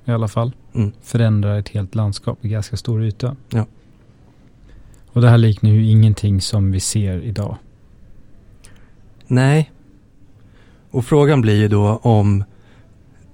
i 0.04 0.10
alla 0.10 0.28
fall. 0.28 0.52
Mm. 0.74 0.92
Förändrar 1.02 1.58
ett 1.58 1.68
helt 1.68 1.94
landskap 1.94 2.44
i 2.44 2.48
ganska 2.48 2.76
stor 2.76 3.04
yta. 3.04 3.36
Ja. 3.48 3.66
Och 5.12 5.20
det 5.22 5.28
här 5.28 5.38
liknar 5.38 5.70
ju 5.70 5.86
ingenting 5.90 6.40
som 6.40 6.70
vi 6.70 6.80
ser 6.80 7.20
idag. 7.20 7.56
Nej. 9.26 9.70
Och 10.96 11.04
frågan 11.04 11.40
blir 11.40 11.56
ju 11.56 11.68
då 11.68 11.96
om 11.96 12.44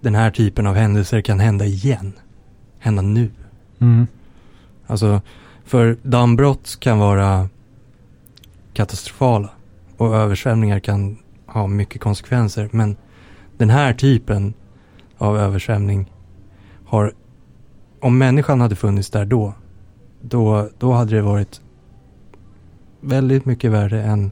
den 0.00 0.14
här 0.14 0.30
typen 0.30 0.66
av 0.66 0.74
händelser 0.74 1.20
kan 1.20 1.40
hända 1.40 1.64
igen. 1.64 2.12
Hända 2.78 3.02
nu. 3.02 3.30
Mm. 3.78 4.06
Alltså, 4.86 5.20
för 5.64 5.96
dammbrott 6.02 6.76
kan 6.80 6.98
vara 6.98 7.48
katastrofala 8.72 9.50
och 9.96 10.16
översvämningar 10.16 10.78
kan 10.78 11.18
ha 11.46 11.66
mycket 11.66 12.00
konsekvenser. 12.00 12.68
Men 12.72 12.96
den 13.56 13.70
här 13.70 13.94
typen 13.94 14.54
av 15.18 15.38
översvämning 15.38 16.12
har, 16.86 17.12
om 18.00 18.18
människan 18.18 18.60
hade 18.60 18.76
funnits 18.76 19.10
där 19.10 19.24
då, 19.24 19.54
då, 20.20 20.68
då 20.78 20.92
hade 20.92 21.16
det 21.16 21.22
varit 21.22 21.60
väldigt 23.00 23.44
mycket 23.44 23.70
värre 23.70 24.02
än 24.02 24.30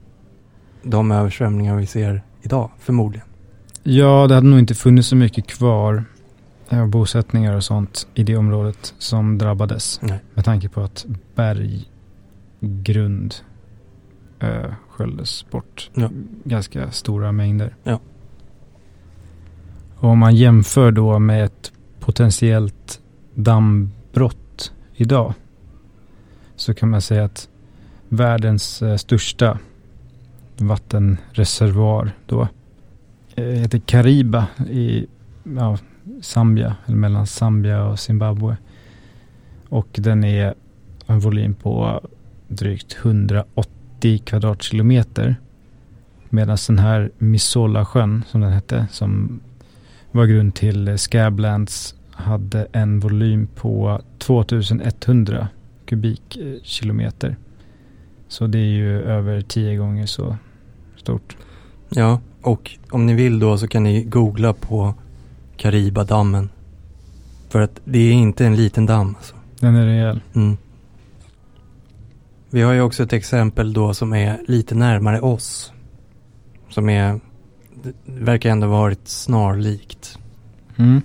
de 0.83 1.11
översvämningar 1.11 1.77
vi 1.77 1.87
ser 1.87 2.23
idag, 2.43 2.71
förmodligen. 2.79 3.27
Ja, 3.83 4.27
det 4.29 4.35
hade 4.35 4.47
nog 4.47 4.59
inte 4.59 4.75
funnits 4.75 5.09
så 5.09 5.17
mycket 5.17 5.47
kvar 5.47 6.05
av 6.69 6.89
bosättningar 6.89 7.57
och 7.57 7.65
sånt 7.65 8.07
i 8.15 8.23
det 8.23 8.37
området 8.37 8.95
som 8.99 9.39
drabbades. 9.39 10.01
Nej. 10.03 10.19
Med 10.35 10.45
tanke 10.45 10.69
på 10.69 10.81
att 10.81 11.07
berggrund 11.35 13.35
äh, 14.39 14.73
sköljdes 14.89 15.51
bort. 15.51 15.91
Ja. 15.95 16.11
Ganska 16.45 16.91
stora 16.91 17.33
mängder. 17.33 17.75
Ja. 17.83 18.01
Och 19.97 20.09
om 20.09 20.19
man 20.19 20.37
jämför 20.37 20.93
då 20.93 21.19
med 21.19 21.45
ett 21.45 21.73
potentiellt 22.01 23.01
dammbrott 23.35 24.73
idag. 24.95 25.35
Så 26.57 26.75
kan 26.75 26.91
man 26.91 27.01
säga 27.01 27.25
att 27.25 27.49
världens 28.09 28.83
eh, 28.83 28.97
största 28.97 29.59
vattenreservoar 30.61 32.13
då 32.27 32.41
eh, 32.41 32.49
Det 33.35 33.59
heter 33.59 33.79
Kariba 33.79 34.47
i 34.71 35.07
ja, 35.43 35.79
Zambia, 36.23 36.77
eller 36.87 36.97
mellan 36.97 37.27
Zambia 37.27 37.85
och 37.85 37.99
Zimbabwe. 37.99 38.57
Och 39.69 39.89
den 39.93 40.25
är 40.25 40.55
en 41.07 41.21
volym 41.21 41.55
på 41.55 42.01
drygt 42.49 42.97
180 43.03 44.19
kvadratkilometer. 44.25 45.37
Medan 46.29 46.57
den 46.67 46.79
här 46.79 47.11
Missola 47.19 47.85
sjön, 47.85 48.25
som 48.29 48.41
den 48.41 48.53
hette, 48.53 48.87
som 48.91 49.41
var 50.11 50.27
grund 50.27 50.55
till 50.55 50.99
Scablands, 50.99 51.95
hade 52.11 52.67
en 52.73 53.01
volym 53.01 53.47
på 53.47 54.01
2100 54.19 55.49
kubikkilometer. 55.87 57.37
Så 58.29 58.47
det 58.47 58.59
är 58.59 58.71
ju 58.71 59.03
över 59.03 59.41
tio 59.41 59.77
gånger 59.77 60.07
så 60.07 60.37
stort. 61.01 61.37
Ja, 61.89 62.21
och 62.43 62.79
om 62.91 63.07
ni 63.07 63.15
vill 63.15 63.39
då 63.39 63.59
så 63.59 63.69
kan 63.69 63.83
ni 63.83 64.03
googla 64.03 64.53
på 64.53 64.95
Karibadammen. 65.57 66.51
För 67.49 67.61
att 67.61 67.81
det 67.85 67.99
är 67.99 68.13
inte 68.13 68.47
en 68.47 68.57
liten 68.57 68.87
damm. 68.87 69.15
Alltså. 69.17 69.35
Den 69.61 69.75
är 69.75 69.87
rejäl. 69.87 70.21
Mm. 70.35 70.57
Vi 72.51 72.63
har 72.63 72.73
ju 72.73 72.81
också 72.81 73.03
ett 73.03 73.13
exempel 73.13 73.73
då 73.73 73.95
som 73.95 74.13
är 74.13 74.41
lite 74.49 74.75
närmare 74.75 75.21
oss. 75.21 75.73
Som 76.69 76.89
är, 76.89 77.21
verkar 78.05 78.51
ändå 78.51 78.67
varit 78.67 79.09
snarlikt. 79.09 80.19
Mm. 80.77 81.03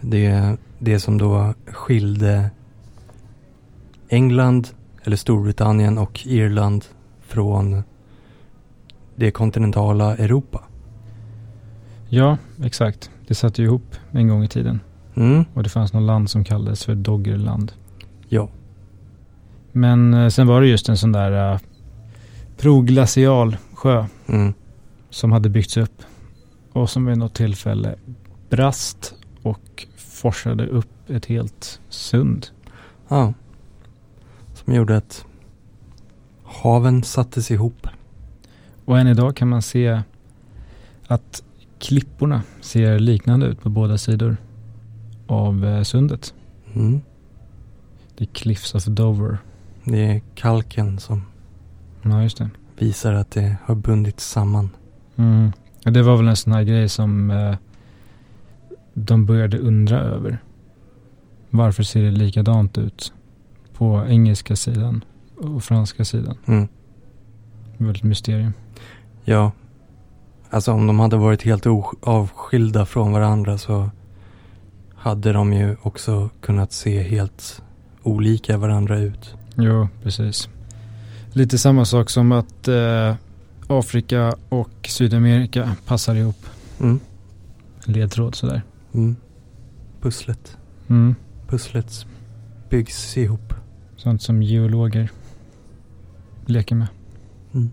Det, 0.00 0.56
det 0.78 1.00
som 1.00 1.18
då 1.18 1.54
skilde 1.66 2.50
England, 4.08 4.68
eller 5.04 5.16
Storbritannien 5.16 5.98
och 5.98 6.26
Irland 6.26 6.84
från 7.20 7.82
det 9.20 9.30
kontinentala 9.30 10.16
Europa. 10.16 10.60
Ja, 12.08 12.36
exakt. 12.62 13.10
Det 13.26 13.34
satt 13.34 13.58
ju 13.58 13.64
ihop 13.64 13.94
en 14.12 14.28
gång 14.28 14.44
i 14.44 14.48
tiden. 14.48 14.80
Mm, 15.14 15.44
Och 15.54 15.62
det 15.62 15.68
fanns 15.68 15.92
något 15.92 16.02
land 16.02 16.30
som 16.30 16.44
kallades 16.44 16.84
för 16.84 16.94
Doggerland. 16.94 17.72
ja. 18.28 18.48
Men 19.72 20.14
eh, 20.14 20.28
sen 20.28 20.46
var 20.46 20.60
det 20.60 20.66
just 20.66 20.88
en 20.88 20.96
sån 20.96 21.12
där 21.12 21.52
uh, 21.54 21.58
proglacial 22.56 23.56
sjö 23.74 24.06
Mm, 24.28 24.54
som 25.10 25.32
hade 25.32 25.48
byggts 25.48 25.76
upp. 25.76 26.02
Och 26.72 26.90
som 26.90 27.06
vid 27.06 27.18
något 27.18 27.34
tillfälle 27.34 27.94
brast 28.50 29.14
och 29.42 29.86
forsade 29.96 30.66
upp 30.66 31.10
ett 31.10 31.26
helt 31.26 31.80
sund. 31.88 32.46
ja. 33.08 33.32
Som 34.54 34.74
gjorde 34.74 34.96
att 34.96 35.24
haven 36.44 37.02
sattes 37.02 37.50
ihop. 37.50 37.86
Och 38.84 38.98
än 38.98 39.06
idag 39.06 39.36
kan 39.36 39.48
man 39.48 39.62
se 39.62 40.02
att 41.06 41.42
klipporna 41.78 42.42
ser 42.60 42.98
liknande 42.98 43.46
ut 43.46 43.60
på 43.62 43.68
båda 43.68 43.98
sidor 43.98 44.36
av 45.26 45.64
eh, 45.64 45.82
sundet. 45.82 46.34
Mm. 46.74 47.00
The 48.18 48.26
Cliffs 48.26 48.74
of 48.74 48.84
Dover. 48.84 49.38
Det 49.84 50.04
är 50.04 50.20
kalken 50.34 50.98
som 50.98 51.22
Ja, 52.02 52.22
just 52.22 52.38
det. 52.38 52.50
visar 52.78 53.12
att 53.12 53.30
det 53.30 53.56
har 53.64 53.74
bundits 53.74 54.24
samman. 54.30 54.70
Mm. 55.16 55.52
Och 55.86 55.92
det 55.92 56.02
var 56.02 56.16
väl 56.16 56.28
en 56.28 56.36
sån 56.36 56.52
här 56.52 56.62
grej 56.62 56.88
som 56.88 57.30
eh, 57.30 57.56
de 58.94 59.26
började 59.26 59.58
undra 59.58 59.98
över. 60.00 60.38
Varför 61.50 61.82
ser 61.82 62.02
det 62.02 62.10
likadant 62.10 62.78
ut 62.78 63.12
på 63.74 64.04
engelska 64.08 64.56
sidan 64.56 65.04
och 65.36 65.64
franska 65.64 66.04
sidan? 66.04 66.36
Mm. 66.46 66.68
Det 67.78 67.90
ett 67.90 68.02
mysterium. 68.02 68.52
Ja, 69.24 69.52
alltså 70.50 70.72
om 70.72 70.86
de 70.86 71.00
hade 71.00 71.16
varit 71.16 71.42
helt 71.42 71.66
avskilda 72.00 72.86
från 72.86 73.12
varandra 73.12 73.58
så 73.58 73.90
hade 74.94 75.32
de 75.32 75.52
ju 75.52 75.76
också 75.82 76.30
kunnat 76.40 76.72
se 76.72 77.02
helt 77.02 77.62
olika 78.02 78.58
varandra 78.58 78.98
ut. 78.98 79.34
Jo, 79.54 79.88
precis. 80.02 80.48
Lite 81.32 81.58
samma 81.58 81.84
sak 81.84 82.10
som 82.10 82.32
att 82.32 82.68
eh, 82.68 83.14
Afrika 83.66 84.34
och 84.48 84.88
Sydamerika 84.88 85.76
passar 85.86 86.14
ihop. 86.14 86.46
Mm. 86.80 87.00
Ledtråd 87.84 88.34
sådär. 88.34 88.62
Mm. 88.92 89.16
Pusslet. 90.00 90.56
Mm. 90.88 91.14
Pusslet 91.48 92.06
byggs 92.68 93.16
ihop. 93.16 93.54
Sånt 93.96 94.22
som 94.22 94.42
geologer 94.42 95.10
leker 96.46 96.74
med. 96.74 96.88
Mm. 97.52 97.70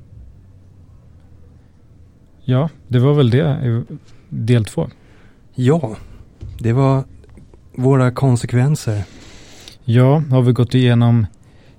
Ja, 2.50 2.70
det 2.88 3.00
var 3.00 3.14
väl 3.14 3.30
det 3.30 3.60
i 3.64 3.95
del 4.30 4.66
två. 4.66 4.89
Ja, 5.56 5.95
det 6.60 6.74
var 6.74 7.04
våra 7.76 8.12
konsekvenser. 8.12 9.04
Ja, 9.84 10.24
har 10.30 10.41
vi 10.41 10.52
gått 10.52 10.74
igenom 10.74 11.26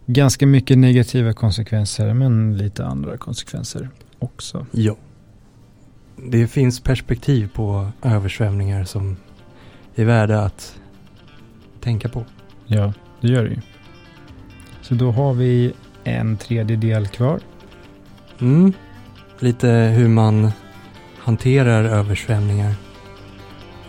ganska 0.07 0.47
mycket 0.47 0.79
negativa 0.79 1.33
konsekvenser 1.33 2.14
men 2.14 2.57
lite 2.57 2.87
andra 2.87 3.16
konsekvenser 3.16 3.91
också. 4.19 4.66
Ja. 4.71 4.97
Det 6.16 6.47
finns 6.47 6.81
perspektiv 6.81 7.49
på 7.55 7.91
översvämningar 8.03 8.85
som 8.85 9.16
är 9.95 10.05
värda 10.05 10.41
att 10.41 10.79
tänka 11.81 12.09
på. 12.09 12.25
Ja, 12.66 12.93
det 13.21 13.29
gör 13.29 13.45
det 13.45 13.51
ju. 13.51 13.61
Så 14.83 14.95
då 14.95 15.11
har 15.11 15.35
vi 15.35 15.73
en 16.05 16.37
tredje 16.37 16.77
del 16.77 17.09
kvar. 17.09 17.41
Mm. 18.41 18.73
Lite 19.41 19.68
hur 19.68 20.09
man 20.09 20.53
hanterar 21.18 21.84
översvämningar 21.84 22.74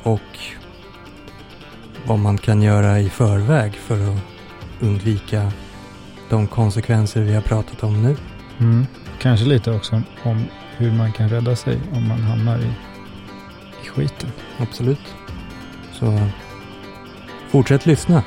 och 0.03 0.39
vad 2.05 2.19
man 2.19 2.37
kan 2.37 2.61
göra 2.61 2.99
i 2.99 3.09
förväg 3.09 3.73
för 3.73 4.13
att 4.13 4.19
undvika 4.79 5.51
de 6.29 6.47
konsekvenser 6.47 7.21
vi 7.21 7.33
har 7.33 7.41
pratat 7.41 7.83
om 7.83 8.03
nu. 8.03 8.15
Mm. 8.59 8.85
Kanske 9.21 9.45
lite 9.45 9.71
också 9.71 10.01
om 10.23 10.45
hur 10.77 10.91
man 10.91 11.11
kan 11.11 11.29
rädda 11.29 11.55
sig 11.55 11.79
om 11.93 12.07
man 12.07 12.19
hamnar 12.19 12.59
i, 12.59 12.71
i 13.83 13.87
skiten. 13.87 14.31
Absolut. 14.57 15.15
Så 15.93 16.19
fortsätt 17.49 17.85
lyssna. 17.85 18.23